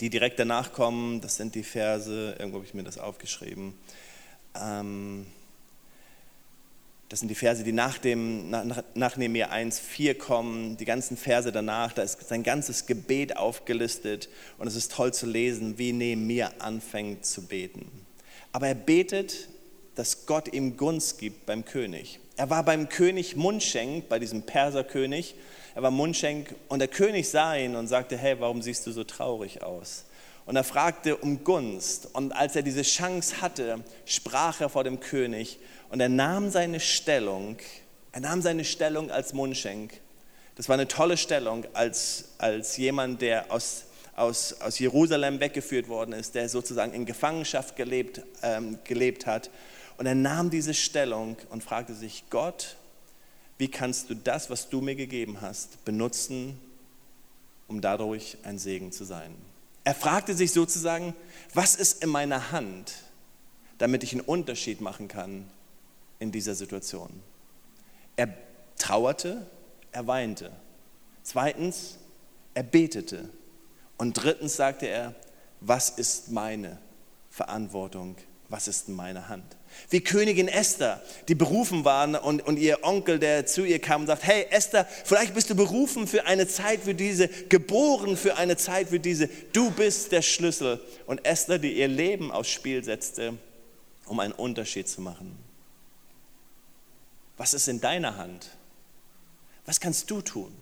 die 0.00 0.10
direkt 0.10 0.38
danach 0.38 0.72
kommen. 0.72 1.20
Das 1.20 1.36
sind 1.36 1.54
die 1.54 1.62
Verse, 1.62 2.36
irgendwo 2.38 2.58
habe 2.58 2.66
ich 2.66 2.74
mir 2.74 2.82
das 2.82 2.98
aufgeschrieben. 2.98 3.74
Ähm, 4.54 5.26
das 7.08 7.20
sind 7.20 7.28
die 7.28 7.36
Verse, 7.36 7.62
die 7.62 7.72
nach, 7.72 7.98
dem, 7.98 8.50
nach, 8.50 8.82
nach 8.94 9.16
Nehemiah 9.16 9.50
1, 9.50 9.78
4 9.78 10.18
kommen, 10.18 10.76
die 10.76 10.84
ganzen 10.84 11.16
Verse 11.16 11.52
danach, 11.52 11.92
da 11.92 12.02
ist 12.02 12.28
sein 12.28 12.42
ganzes 12.42 12.86
Gebet 12.86 13.36
aufgelistet 13.36 14.28
und 14.58 14.66
es 14.66 14.74
ist 14.74 14.92
toll 14.92 15.14
zu 15.14 15.26
lesen, 15.26 15.78
wie 15.78 15.92
Nehemiah 15.92 16.50
anfängt 16.58 17.24
zu 17.24 17.42
beten. 17.42 17.88
Aber 18.52 18.66
er 18.66 18.74
betet 18.74 19.48
dass 19.96 20.26
Gott 20.26 20.52
ihm 20.52 20.76
Gunst 20.76 21.18
gibt 21.18 21.46
beim 21.46 21.64
König. 21.64 22.20
Er 22.36 22.50
war 22.50 22.62
beim 22.62 22.88
König 22.88 23.34
Mundschenk, 23.34 24.08
bei 24.08 24.18
diesem 24.18 24.42
Perserkönig. 24.42 25.34
Er 25.76 25.82
war 25.82 25.90
Mundschenk 25.90 26.54
und 26.68 26.78
der 26.78 26.88
König 26.88 27.28
sah 27.28 27.54
ihn 27.54 27.76
und 27.76 27.86
sagte, 27.86 28.16
hey, 28.16 28.40
warum 28.40 28.62
siehst 28.62 28.86
du 28.86 28.92
so 28.92 29.04
traurig 29.04 29.62
aus? 29.62 30.06
Und 30.46 30.56
er 30.56 30.64
fragte 30.64 31.18
um 31.18 31.44
Gunst. 31.44 32.08
Und 32.14 32.32
als 32.32 32.56
er 32.56 32.62
diese 32.62 32.80
Chance 32.80 33.42
hatte, 33.42 33.84
sprach 34.06 34.62
er 34.62 34.70
vor 34.70 34.84
dem 34.84 35.00
König 35.00 35.58
und 35.90 36.00
er 36.00 36.08
nahm 36.08 36.48
seine 36.48 36.80
Stellung, 36.80 37.58
er 38.12 38.20
nahm 38.20 38.40
seine 38.40 38.64
Stellung 38.64 39.10
als 39.10 39.34
Mundschenk. 39.34 40.00
Das 40.54 40.70
war 40.70 40.76
eine 40.76 40.88
tolle 40.88 41.18
Stellung 41.18 41.66
als, 41.74 42.30
als 42.38 42.78
jemand, 42.78 43.20
der 43.20 43.52
aus, 43.52 43.84
aus, 44.14 44.58
aus 44.62 44.78
Jerusalem 44.78 45.40
weggeführt 45.40 45.88
worden 45.88 46.14
ist, 46.14 46.36
der 46.36 46.48
sozusagen 46.48 46.94
in 46.94 47.04
Gefangenschaft 47.04 47.76
gelebt, 47.76 48.22
ähm, 48.42 48.78
gelebt 48.84 49.26
hat 49.26 49.50
und 49.98 50.06
er 50.06 50.14
nahm 50.14 50.48
diese 50.48 50.72
Stellung 50.72 51.36
und 51.50 51.62
fragte 51.62 51.92
sich, 51.92 52.24
Gott, 52.30 52.76
wie 53.58 53.68
kannst 53.68 54.10
du 54.10 54.14
das, 54.14 54.50
was 54.50 54.68
du 54.68 54.80
mir 54.80 54.94
gegeben 54.94 55.40
hast, 55.40 55.84
benutzen, 55.84 56.58
um 57.68 57.80
dadurch 57.80 58.36
ein 58.42 58.58
Segen 58.58 58.92
zu 58.92 59.04
sein? 59.04 59.34
Er 59.84 59.94
fragte 59.94 60.34
sich 60.34 60.52
sozusagen, 60.52 61.14
was 61.54 61.74
ist 61.74 62.02
in 62.02 62.10
meiner 62.10 62.50
Hand, 62.52 62.94
damit 63.78 64.02
ich 64.02 64.12
einen 64.12 64.20
Unterschied 64.20 64.80
machen 64.80 65.08
kann 65.08 65.48
in 66.18 66.32
dieser 66.32 66.54
Situation? 66.54 67.10
Er 68.16 68.34
trauerte, 68.78 69.46
er 69.92 70.06
weinte. 70.06 70.50
Zweitens, 71.22 71.98
er 72.54 72.62
betete. 72.62 73.28
Und 73.96 74.14
drittens 74.14 74.56
sagte 74.56 74.86
er, 74.86 75.14
was 75.60 75.90
ist 75.90 76.30
meine 76.30 76.78
Verantwortung? 77.30 78.16
Was 78.48 78.68
ist 78.68 78.88
in 78.88 78.94
meiner 78.94 79.28
Hand? 79.28 79.56
Wie 79.90 80.00
Königin 80.00 80.46
Esther, 80.46 81.02
die 81.26 81.34
berufen 81.34 81.84
waren 81.84 82.14
und, 82.14 82.46
und 82.46 82.58
ihr 82.58 82.84
Onkel, 82.84 83.18
der 83.18 83.44
zu 83.46 83.64
ihr 83.64 83.80
kam 83.80 84.02
und 84.02 84.06
sagt, 84.06 84.24
hey 84.24 84.46
Esther, 84.50 84.86
vielleicht 85.04 85.34
bist 85.34 85.50
du 85.50 85.56
berufen 85.56 86.06
für 86.06 86.26
eine 86.26 86.46
Zeit 86.46 86.86
wie 86.86 86.94
diese, 86.94 87.28
geboren 87.28 88.16
für 88.16 88.36
eine 88.36 88.56
Zeit 88.56 88.92
wie 88.92 89.00
diese. 89.00 89.28
Du 89.52 89.70
bist 89.72 90.12
der 90.12 90.22
Schlüssel. 90.22 90.80
Und 91.06 91.24
Esther, 91.24 91.58
die 91.58 91.76
ihr 91.76 91.88
Leben 91.88 92.30
aufs 92.30 92.50
Spiel 92.50 92.84
setzte, 92.84 93.36
um 94.06 94.20
einen 94.20 94.32
Unterschied 94.32 94.88
zu 94.88 95.00
machen. 95.00 95.36
Was 97.36 97.52
ist 97.52 97.66
in 97.66 97.80
deiner 97.80 98.16
Hand? 98.16 98.50
Was 99.66 99.80
kannst 99.80 100.08
du 100.10 100.20
tun? 100.20 100.56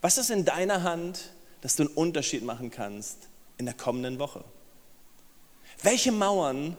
Was 0.00 0.16
ist 0.16 0.30
in 0.30 0.46
deiner 0.46 0.82
Hand, 0.82 1.32
dass 1.60 1.76
du 1.76 1.84
einen 1.84 1.94
Unterschied 1.94 2.42
machen 2.42 2.70
kannst 2.70 3.28
in 3.58 3.66
der 3.66 3.74
kommenden 3.74 4.18
Woche? 4.18 4.44
Welche 5.82 6.12
Mauern 6.12 6.76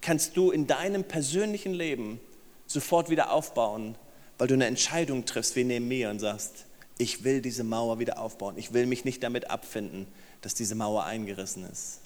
kannst 0.00 0.36
du 0.36 0.50
in 0.50 0.66
deinem 0.66 1.04
persönlichen 1.04 1.72
Leben 1.72 2.20
sofort 2.66 3.10
wieder 3.10 3.32
aufbauen, 3.32 3.96
weil 4.38 4.48
du 4.48 4.54
eine 4.54 4.66
Entscheidung 4.66 5.24
triffst 5.24 5.56
wie 5.56 5.64
Nehemiah 5.64 6.10
und 6.10 6.18
sagst, 6.18 6.66
ich 6.98 7.24
will 7.24 7.40
diese 7.40 7.64
Mauer 7.64 7.98
wieder 7.98 8.18
aufbauen. 8.18 8.56
Ich 8.56 8.72
will 8.72 8.86
mich 8.86 9.04
nicht 9.04 9.22
damit 9.22 9.50
abfinden, 9.50 10.06
dass 10.42 10.54
diese 10.54 10.74
Mauer 10.74 11.04
eingerissen 11.04 11.68
ist. 11.70 12.00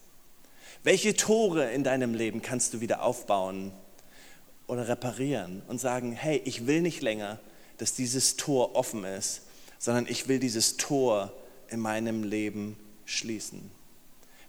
Welche 0.85 1.15
Tore 1.15 1.71
in 1.73 1.85
deinem 1.85 2.15
Leben 2.15 2.41
kannst 2.41 2.73
du 2.73 2.81
wieder 2.81 3.03
aufbauen 3.03 3.73
oder 4.67 4.89
reparieren 4.89 5.63
und 5.67 5.81
sagen, 5.81 6.13
hey, 6.13 6.41
ich 6.45 6.67
will 6.67 6.81
nicht 6.81 7.03
länger, 7.03 7.39
dass 7.79 7.95
dieses 7.95 8.37
Tor 8.37 8.75
offen 8.77 9.05
ist, 9.05 9.43
sondern 9.79 10.07
ich 10.09 10.29
will 10.29 10.39
dieses 10.39 10.77
Tor 10.77 11.33
in 11.69 11.81
meinem 11.81 12.23
Leben 12.23 12.77
schließen. 13.05 13.71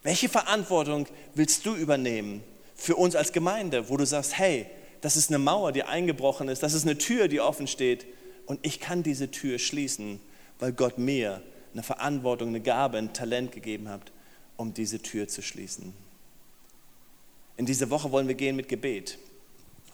Welche 0.09 0.27
Verantwortung 0.27 1.05
willst 1.35 1.67
du 1.67 1.75
übernehmen 1.75 2.43
für 2.73 2.95
uns 2.95 3.15
als 3.15 3.31
Gemeinde, 3.31 3.89
wo 3.89 3.95
du 3.95 4.07
sagst, 4.07 4.39
hey, 4.39 4.65
das 5.01 5.15
ist 5.15 5.29
eine 5.29 5.37
Mauer, 5.37 5.71
die 5.71 5.83
eingebrochen 5.83 6.49
ist, 6.49 6.63
das 6.63 6.73
ist 6.73 6.81
eine 6.81 6.97
Tür, 6.97 7.27
die 7.27 7.39
offen 7.39 7.67
steht 7.67 8.07
und 8.47 8.59
ich 8.63 8.79
kann 8.79 9.03
diese 9.03 9.29
Tür 9.29 9.59
schließen, 9.59 10.19
weil 10.57 10.73
Gott 10.73 10.97
mir 10.97 11.43
eine 11.73 11.83
Verantwortung, 11.83 12.47
eine 12.47 12.59
Gabe, 12.59 12.97
ein 12.97 13.13
Talent 13.13 13.51
gegeben 13.51 13.87
hat, 13.87 14.11
um 14.57 14.73
diese 14.73 14.99
Tür 14.99 15.27
zu 15.27 15.43
schließen. 15.43 15.93
In 17.57 17.67
diese 17.67 17.91
Woche 17.91 18.11
wollen 18.11 18.27
wir 18.27 18.33
gehen 18.33 18.55
mit 18.55 18.67
Gebet. 18.67 19.19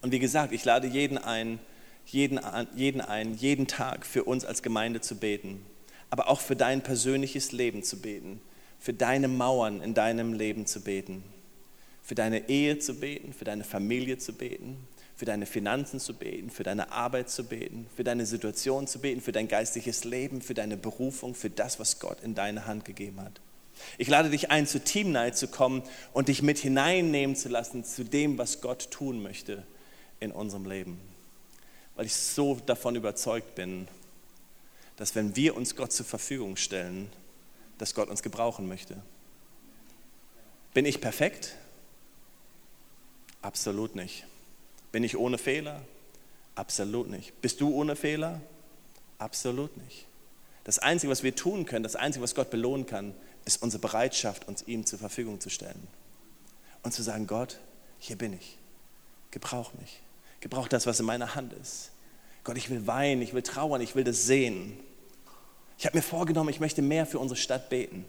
Und 0.02 0.14
wie 0.14 0.20
gesagt, 0.20 0.54
ich 0.54 0.64
lade 0.64 0.88
jeden 0.88 1.18
ein, 1.18 1.60
jeden, 2.06 2.40
jeden 2.74 3.02
ein, 3.02 3.34
jeden 3.36 3.68
Tag 3.68 4.06
für 4.06 4.24
uns 4.24 4.46
als 4.46 4.64
Gemeinde 4.64 5.02
zu 5.02 5.18
beten, 5.18 5.66
aber 6.10 6.30
auch 6.30 6.40
für 6.40 6.56
dein 6.56 6.84
persönliches 6.84 7.52
Leben 7.52 7.84
zu 7.84 8.00
beten, 8.00 8.40
für 8.86 8.94
deine 8.94 9.28
Mauern 9.28 9.82
in 9.82 9.96
deinem 9.96 10.34
Leben 10.34 10.68
zu 10.68 10.80
beten, 10.80 11.24
für 12.04 12.14
deine 12.14 12.50
Ehe 12.50 12.78
zu 12.78 12.94
beten, 12.94 13.34
für 13.34 13.44
deine 13.44 13.64
Familie 13.64 14.20
zu 14.20 14.32
beten, 14.32 14.78
für 15.16 15.26
deine 15.26 15.48
Finanzen 15.48 16.00
zu 16.00 16.14
beten, 16.14 16.52
für 16.52 16.62
deine 16.62 16.92
Arbeit 16.92 17.32
zu 17.32 17.46
beten, 17.46 17.88
für 17.96 18.04
deine 18.04 18.28
Situation 18.28 18.86
zu 18.86 19.00
beten, 19.00 19.22
für 19.22 19.32
dein 19.32 19.48
geistliches 19.48 20.04
Leben, 20.04 20.40
für 20.40 20.54
deine 20.54 20.78
Berufung, 20.78 21.34
für 21.34 21.50
das, 21.50 21.80
was 21.80 21.98
Gott 21.98 22.22
in 22.22 22.36
deine 22.36 22.68
Hand 22.68 22.86
gegeben 22.86 23.20
hat. 23.22 23.42
Ich 23.98 24.08
lade 24.08 24.30
dich 24.30 24.52
ein, 24.52 24.68
zu 24.68 24.80
Team 24.80 25.12
Night 25.12 25.36
zu 25.36 25.48
kommen 25.48 25.82
und 26.14 26.28
dich 26.28 26.44
mit 26.44 26.60
hineinnehmen 26.60 27.36
zu 27.36 27.50
lassen 27.50 27.84
zu 27.86 28.04
dem, 28.04 28.38
was 28.38 28.62
Gott 28.62 28.92
tun 28.92 29.24
möchte 29.24 29.64
in 30.20 30.32
unserem 30.32 30.66
Leben. 30.66 31.02
Weil 31.96 32.06
ich 32.06 32.14
so 32.14 32.62
davon 32.68 32.96
überzeugt 32.96 33.56
bin, 33.56 33.88
dass 34.96 35.16
wenn 35.16 35.36
wir 35.36 35.58
uns 35.58 35.76
Gott 35.76 35.92
zur 35.92 36.06
Verfügung 36.06 36.56
stellen, 36.56 37.10
dass 37.78 37.94
Gott 37.94 38.10
uns 38.10 38.24
gebrauchen 38.24 38.68
möchte. 38.68 39.02
Bin 40.74 40.86
ich 40.86 41.02
perfekt? 41.02 41.56
Absolut 43.42 43.96
nicht. 43.96 44.26
Bin 44.92 45.04
ich 45.04 45.18
ohne 45.18 45.38
Fehler? 45.38 45.82
Absolut 46.56 47.10
nicht. 47.10 47.42
Bist 47.42 47.62
du 47.62 47.74
ohne 47.74 47.96
Fehler? 47.96 48.42
Absolut 49.18 49.76
nicht. 49.78 50.06
Das 50.64 50.80
Einzige, 50.80 51.12
was 51.12 51.22
wir 51.22 51.36
tun 51.36 51.66
können, 51.66 51.84
das 51.84 51.96
Einzige, 51.96 52.24
was 52.24 52.34
Gott 52.34 52.50
belohnen 52.50 52.86
kann, 52.86 53.14
ist 53.46 53.62
unsere 53.62 53.82
Bereitschaft, 53.82 54.48
uns 54.48 54.64
ihm 54.64 54.86
zur 54.86 55.00
Verfügung 55.00 55.40
zu 55.40 55.50
stellen. 55.50 55.88
Und 56.82 56.94
zu 56.94 57.04
sagen, 57.04 57.28
Gott, 57.28 57.60
hier 58.00 58.18
bin 58.18 58.34
ich. 58.34 58.58
Gebrauch 59.32 59.74
mich. 59.74 60.02
Gebrauch 60.40 60.68
das, 60.68 60.86
was 60.88 61.00
in 61.00 61.06
meiner 61.06 61.36
Hand 61.36 61.54
ist. 61.54 61.92
Gott, 62.44 62.58
ich 62.58 62.70
will 62.70 62.88
weinen, 62.88 63.22
ich 63.22 63.34
will 63.34 63.42
trauern, 63.42 63.82
ich 63.82 63.96
will 63.96 64.04
das 64.04 64.26
sehen. 64.26 64.78
Ich 65.78 65.86
habe 65.86 65.98
mir 65.98 66.04
vorgenommen, 66.04 66.50
ich 66.50 66.60
möchte 66.60 66.82
mehr 66.82 67.06
für 67.06 67.20
unsere 67.20 67.40
Stadt 67.40 67.70
beten. 67.70 68.06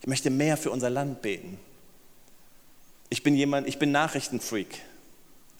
Ich 0.00 0.06
möchte 0.06 0.30
mehr 0.30 0.56
für 0.56 0.70
unser 0.70 0.90
Land 0.90 1.22
beten. 1.22 1.58
Ich 3.08 3.22
bin 3.22 3.34
jemand, 3.34 3.66
ich 3.68 3.78
bin 3.78 3.92
Nachrichtenfreak. 3.92 4.82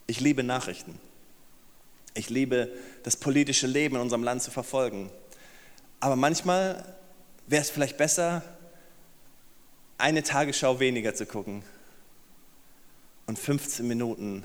Ich 0.07 0.21
liebe 0.21 0.43
Nachrichten. 0.43 0.99
Ich 2.15 2.31
liebe 2.31 2.71
das 3.03 3.17
politische 3.17 3.67
Leben 3.67 3.97
in 3.97 4.03
unserem 4.03 4.23
Land 4.23 4.43
zu 4.43 4.51
verfolgen. 4.51 5.11
Aber 6.01 6.17
manchmal 6.17 6.85
wäre 7.47 7.63
es 7.63 7.71
vielleicht 7.71 7.97
besser, 7.97 8.43
eine 9.99 10.23
Tagesschau 10.23 10.81
weniger 10.81 11.15
zu 11.15 11.27
gucken 11.27 11.63
und 13.27 13.39
15 13.39 13.87
Minuten 13.87 14.45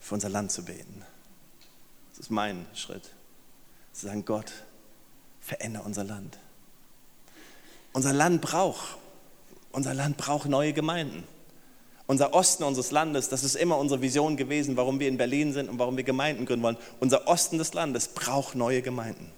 für 0.00 0.14
unser 0.14 0.28
Land 0.28 0.50
zu 0.52 0.64
beten. 0.64 1.04
Das 2.10 2.20
ist 2.20 2.30
mein 2.30 2.66
Schritt. 2.74 3.10
Zu 3.92 4.06
sagen, 4.06 4.24
Gott, 4.24 4.52
verändere 5.42 5.82
unser 5.82 6.04
Land. 6.04 6.38
Unser 7.92 8.14
Land 8.14 8.40
braucht, 8.40 8.96
unser 9.72 9.92
Land 9.92 10.16
braucht 10.16 10.48
neue 10.48 10.72
Gemeinden. 10.72 11.24
Unser 12.06 12.34
Osten 12.34 12.64
unseres 12.64 12.90
Landes, 12.90 13.28
das 13.28 13.44
ist 13.44 13.54
immer 13.54 13.78
unsere 13.78 14.02
Vision 14.02 14.36
gewesen, 14.36 14.76
warum 14.76 14.98
wir 15.00 15.08
in 15.08 15.16
Berlin 15.16 15.52
sind 15.52 15.68
und 15.68 15.78
warum 15.78 15.96
wir 15.96 16.04
Gemeinden 16.04 16.46
gründen 16.46 16.62
wollen. 16.62 16.76
Unser 17.00 17.28
Osten 17.28 17.58
des 17.58 17.74
Landes 17.74 18.08
braucht 18.08 18.54
neue 18.54 18.82
Gemeinden. 18.82 19.30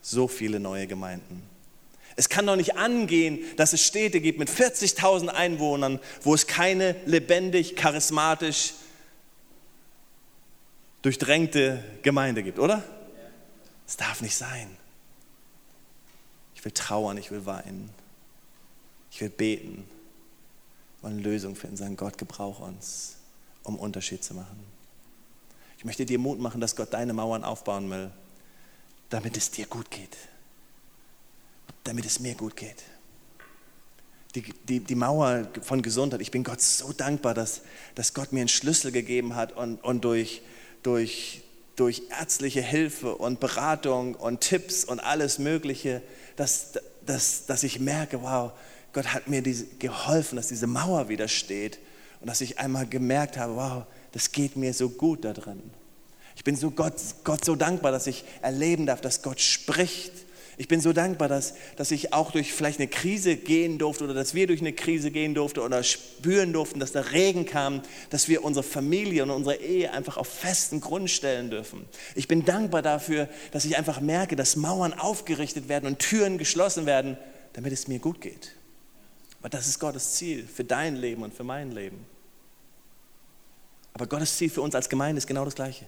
So 0.00 0.26
viele 0.26 0.58
neue 0.58 0.86
Gemeinden. 0.86 1.42
Es 2.16 2.28
kann 2.28 2.46
doch 2.46 2.56
nicht 2.56 2.76
angehen, 2.76 3.40
dass 3.56 3.72
es 3.72 3.84
Städte 3.86 4.20
gibt 4.20 4.38
mit 4.38 4.50
40.000 4.50 5.28
Einwohnern, 5.28 6.00
wo 6.22 6.34
es 6.34 6.46
keine 6.46 6.96
lebendig, 7.06 7.76
charismatisch 7.76 8.72
durchdrängte 11.02 11.84
Gemeinde 12.02 12.42
gibt, 12.42 12.58
oder? 12.58 12.82
Es 13.88 13.96
darf 13.96 14.20
nicht 14.20 14.36
sein. 14.36 14.76
Ich 16.54 16.64
will 16.64 16.70
trauern, 16.70 17.18
ich 17.18 17.32
will 17.32 17.44
weinen. 17.46 17.90
Ich 19.10 19.20
will 19.20 19.30
beten. 19.30 19.88
Wollen 21.02 21.18
Lösung 21.18 21.56
finden, 21.56 21.76
sagen, 21.76 21.96
Gott, 21.96 22.18
gebrauch 22.18 22.60
uns, 22.60 23.16
um 23.64 23.76
Unterschied 23.76 24.22
zu 24.22 24.34
machen. 24.34 24.64
Ich 25.78 25.84
möchte 25.84 26.06
dir 26.06 26.20
Mut 26.20 26.38
machen, 26.38 26.60
dass 26.60 26.76
Gott 26.76 26.92
deine 26.92 27.12
Mauern 27.12 27.42
aufbauen 27.42 27.90
will, 27.90 28.12
damit 29.08 29.36
es 29.36 29.50
dir 29.50 29.66
gut 29.66 29.90
geht 29.90 30.16
damit 31.88 32.04
es 32.04 32.20
mir 32.20 32.34
gut 32.34 32.54
geht. 32.54 32.84
Die, 34.34 34.42
die, 34.42 34.80
die 34.80 34.94
Mauer 34.94 35.48
von 35.62 35.80
Gesundheit, 35.80 36.20
ich 36.20 36.30
bin 36.30 36.44
Gott 36.44 36.60
so 36.60 36.92
dankbar, 36.92 37.32
dass, 37.32 37.62
dass 37.94 38.12
Gott 38.12 38.32
mir 38.32 38.40
einen 38.40 38.48
Schlüssel 38.48 38.92
gegeben 38.92 39.34
hat 39.34 39.56
und, 39.56 39.82
und 39.82 40.04
durch, 40.04 40.42
durch, 40.82 41.42
durch 41.78 42.02
ärztliche 42.10 42.60
Hilfe 42.60 43.14
und 43.14 43.40
Beratung 43.40 44.14
und 44.14 44.40
Tipps 44.40 44.84
und 44.84 45.00
alles 45.00 45.38
Mögliche, 45.38 46.02
dass, 46.36 46.72
dass, 47.06 47.46
dass 47.46 47.62
ich 47.62 47.78
merke, 47.78 48.20
wow, 48.22 48.52
Gott 48.92 49.14
hat 49.14 49.28
mir 49.28 49.42
diese, 49.42 49.66
geholfen, 49.78 50.36
dass 50.36 50.48
diese 50.48 50.66
Mauer 50.66 51.08
wieder 51.08 51.28
steht 51.28 51.78
und 52.20 52.26
dass 52.26 52.40
ich 52.40 52.58
einmal 52.58 52.86
gemerkt 52.86 53.36
habe, 53.36 53.54
wow, 53.54 53.84
das 54.12 54.32
geht 54.32 54.56
mir 54.56 54.74
so 54.74 54.88
gut 54.88 55.24
da 55.24 55.32
drin. 55.32 55.62
Ich 56.34 56.42
bin 56.42 56.56
so 56.56 56.70
Gott, 56.70 56.94
Gott 57.24 57.44
so 57.44 57.54
dankbar, 57.54 57.92
dass 57.92 58.06
ich 58.06 58.24
erleben 58.42 58.86
darf, 58.86 59.00
dass 59.00 59.22
Gott 59.22 59.40
spricht 59.40 60.12
ich 60.58 60.66
bin 60.66 60.80
so 60.80 60.92
dankbar, 60.92 61.28
dass, 61.28 61.54
dass 61.76 61.92
ich 61.92 62.12
auch 62.12 62.32
durch 62.32 62.52
vielleicht 62.52 62.80
eine 62.80 62.88
Krise 62.88 63.36
gehen 63.36 63.78
durfte 63.78 64.02
oder 64.02 64.12
dass 64.12 64.34
wir 64.34 64.48
durch 64.48 64.60
eine 64.60 64.72
Krise 64.72 65.12
gehen 65.12 65.32
durften 65.32 65.60
oder 65.60 65.84
spüren 65.84 66.52
durften, 66.52 66.80
dass 66.80 66.90
der 66.90 67.12
Regen 67.12 67.46
kam, 67.46 67.80
dass 68.10 68.26
wir 68.26 68.44
unsere 68.44 68.64
Familie 68.64 69.22
und 69.22 69.30
unsere 69.30 69.54
Ehe 69.54 69.92
einfach 69.92 70.16
auf 70.16 70.26
festen 70.26 70.80
Grund 70.80 71.10
stellen 71.10 71.48
dürfen. 71.50 71.86
Ich 72.16 72.26
bin 72.26 72.44
dankbar 72.44 72.82
dafür, 72.82 73.28
dass 73.52 73.64
ich 73.64 73.78
einfach 73.78 74.00
merke, 74.00 74.34
dass 74.34 74.56
Mauern 74.56 74.94
aufgerichtet 74.94 75.68
werden 75.68 75.86
und 75.86 76.00
Türen 76.00 76.38
geschlossen 76.38 76.86
werden, 76.86 77.16
damit 77.52 77.72
es 77.72 77.86
mir 77.86 78.00
gut 78.00 78.20
geht. 78.20 78.56
Aber 79.38 79.50
das 79.50 79.68
ist 79.68 79.78
Gottes 79.78 80.14
Ziel 80.14 80.44
für 80.44 80.64
dein 80.64 80.96
Leben 80.96 81.22
und 81.22 81.32
für 81.32 81.44
mein 81.44 81.70
Leben. 81.70 82.04
Aber 83.94 84.08
Gottes 84.08 84.36
Ziel 84.36 84.50
für 84.50 84.62
uns 84.62 84.74
als 84.74 84.88
Gemeinde 84.88 85.18
ist 85.18 85.28
genau 85.28 85.44
das 85.44 85.54
Gleiche. 85.54 85.84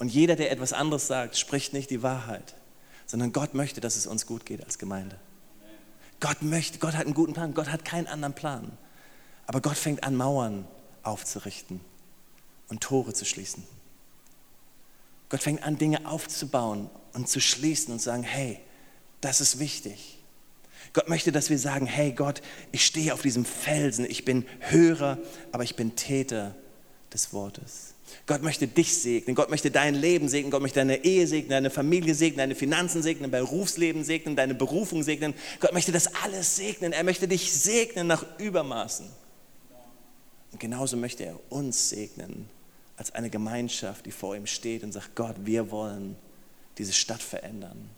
Und 0.00 0.12
jeder, 0.12 0.34
der 0.34 0.50
etwas 0.50 0.72
anderes 0.72 1.06
sagt, 1.06 1.36
spricht 1.36 1.72
nicht 1.72 1.90
die 1.90 2.02
Wahrheit 2.02 2.56
sondern 3.08 3.32
Gott 3.32 3.54
möchte, 3.54 3.80
dass 3.80 3.96
es 3.96 4.06
uns 4.06 4.26
gut 4.26 4.46
geht 4.46 4.64
als 4.64 4.78
Gemeinde. 4.78 5.18
Gott 6.20 6.42
möchte, 6.42 6.78
Gott 6.78 6.94
hat 6.94 7.06
einen 7.06 7.14
guten 7.14 7.32
Plan, 7.32 7.54
Gott 7.54 7.70
hat 7.70 7.84
keinen 7.84 8.06
anderen 8.06 8.34
Plan. 8.34 8.76
Aber 9.46 9.60
Gott 9.60 9.76
fängt 9.76 10.04
an, 10.04 10.14
Mauern 10.14 10.68
aufzurichten 11.02 11.80
und 12.68 12.82
Tore 12.82 13.14
zu 13.14 13.24
schließen. 13.24 13.64
Gott 15.30 15.42
fängt 15.42 15.62
an, 15.62 15.78
Dinge 15.78 16.06
aufzubauen 16.06 16.90
und 17.14 17.28
zu 17.28 17.40
schließen 17.40 17.92
und 17.92 18.00
sagen, 18.00 18.22
hey, 18.22 18.60
das 19.20 19.40
ist 19.40 19.58
wichtig. 19.58 20.18
Gott 20.92 21.08
möchte, 21.08 21.32
dass 21.32 21.50
wir 21.50 21.58
sagen, 21.58 21.86
hey 21.86 22.12
Gott, 22.12 22.42
ich 22.72 22.84
stehe 22.84 23.14
auf 23.14 23.22
diesem 23.22 23.44
Felsen, 23.44 24.04
ich 24.08 24.24
bin 24.24 24.44
Hörer, 24.60 25.18
aber 25.50 25.64
ich 25.64 25.76
bin 25.76 25.96
Täter 25.96 26.54
des 27.12 27.32
Wortes. 27.32 27.94
Gott 28.26 28.42
möchte 28.42 28.66
dich 28.66 28.96
segnen, 28.96 29.34
Gott 29.34 29.50
möchte 29.50 29.70
dein 29.70 29.94
Leben 29.94 30.28
segnen, 30.28 30.50
Gott 30.50 30.62
möchte 30.62 30.80
deine 30.80 31.04
Ehe 31.04 31.26
segnen, 31.26 31.50
deine 31.50 31.70
Familie 31.70 32.14
segnen, 32.14 32.38
deine 32.38 32.54
Finanzen 32.54 33.02
segnen, 33.02 33.30
dein 33.30 33.42
Berufsleben 33.42 34.04
segnen, 34.04 34.36
deine 34.36 34.54
Berufung 34.54 35.02
segnen. 35.02 35.34
Gott 35.60 35.72
möchte 35.72 35.92
das 35.92 36.14
alles 36.22 36.56
segnen. 36.56 36.92
Er 36.92 37.04
möchte 37.04 37.28
dich 37.28 37.52
segnen 37.52 38.06
nach 38.06 38.24
Übermaßen. 38.38 39.06
Und 40.52 40.60
genauso 40.60 40.96
möchte 40.96 41.24
er 41.24 41.38
uns 41.50 41.90
segnen 41.90 42.48
als 42.96 43.14
eine 43.14 43.30
Gemeinschaft, 43.30 44.06
die 44.06 44.10
vor 44.10 44.34
ihm 44.34 44.46
steht 44.46 44.82
und 44.82 44.92
sagt, 44.92 45.14
Gott, 45.14 45.36
wir 45.44 45.70
wollen 45.70 46.16
diese 46.78 46.92
Stadt 46.92 47.22
verändern, 47.22 47.90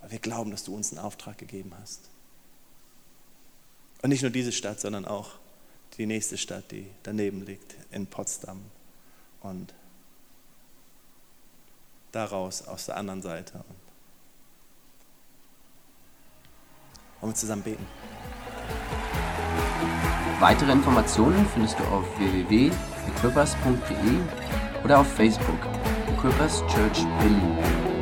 weil 0.00 0.12
wir 0.12 0.18
glauben, 0.18 0.50
dass 0.50 0.64
du 0.64 0.74
uns 0.74 0.92
einen 0.92 1.00
Auftrag 1.00 1.38
gegeben 1.38 1.72
hast. 1.80 2.10
Und 4.02 4.10
nicht 4.10 4.22
nur 4.22 4.30
diese 4.30 4.52
Stadt, 4.52 4.80
sondern 4.80 5.06
auch 5.06 5.32
die 5.98 6.06
nächste 6.06 6.38
Stadt, 6.38 6.70
die 6.70 6.86
daneben 7.02 7.44
liegt, 7.44 7.74
in 7.90 8.06
Potsdam 8.06 8.62
und 9.40 9.74
daraus 12.12 12.66
aus 12.66 12.86
der 12.86 12.96
anderen 12.96 13.20
Seite. 13.20 13.64
Wollen 17.20 17.32
wir 17.32 17.36
zusammen 17.36 17.62
beten? 17.62 17.86
Weitere 20.38 20.70
Informationen 20.70 21.44
findest 21.52 21.80
du 21.80 21.84
auf 21.84 22.06
www.equippers.de 22.18 24.84
oder 24.84 25.00
auf 25.00 25.12
Facebook 25.14 25.58
Equippers 26.08 26.60
Church 26.68 27.04
Berlin. 27.18 27.97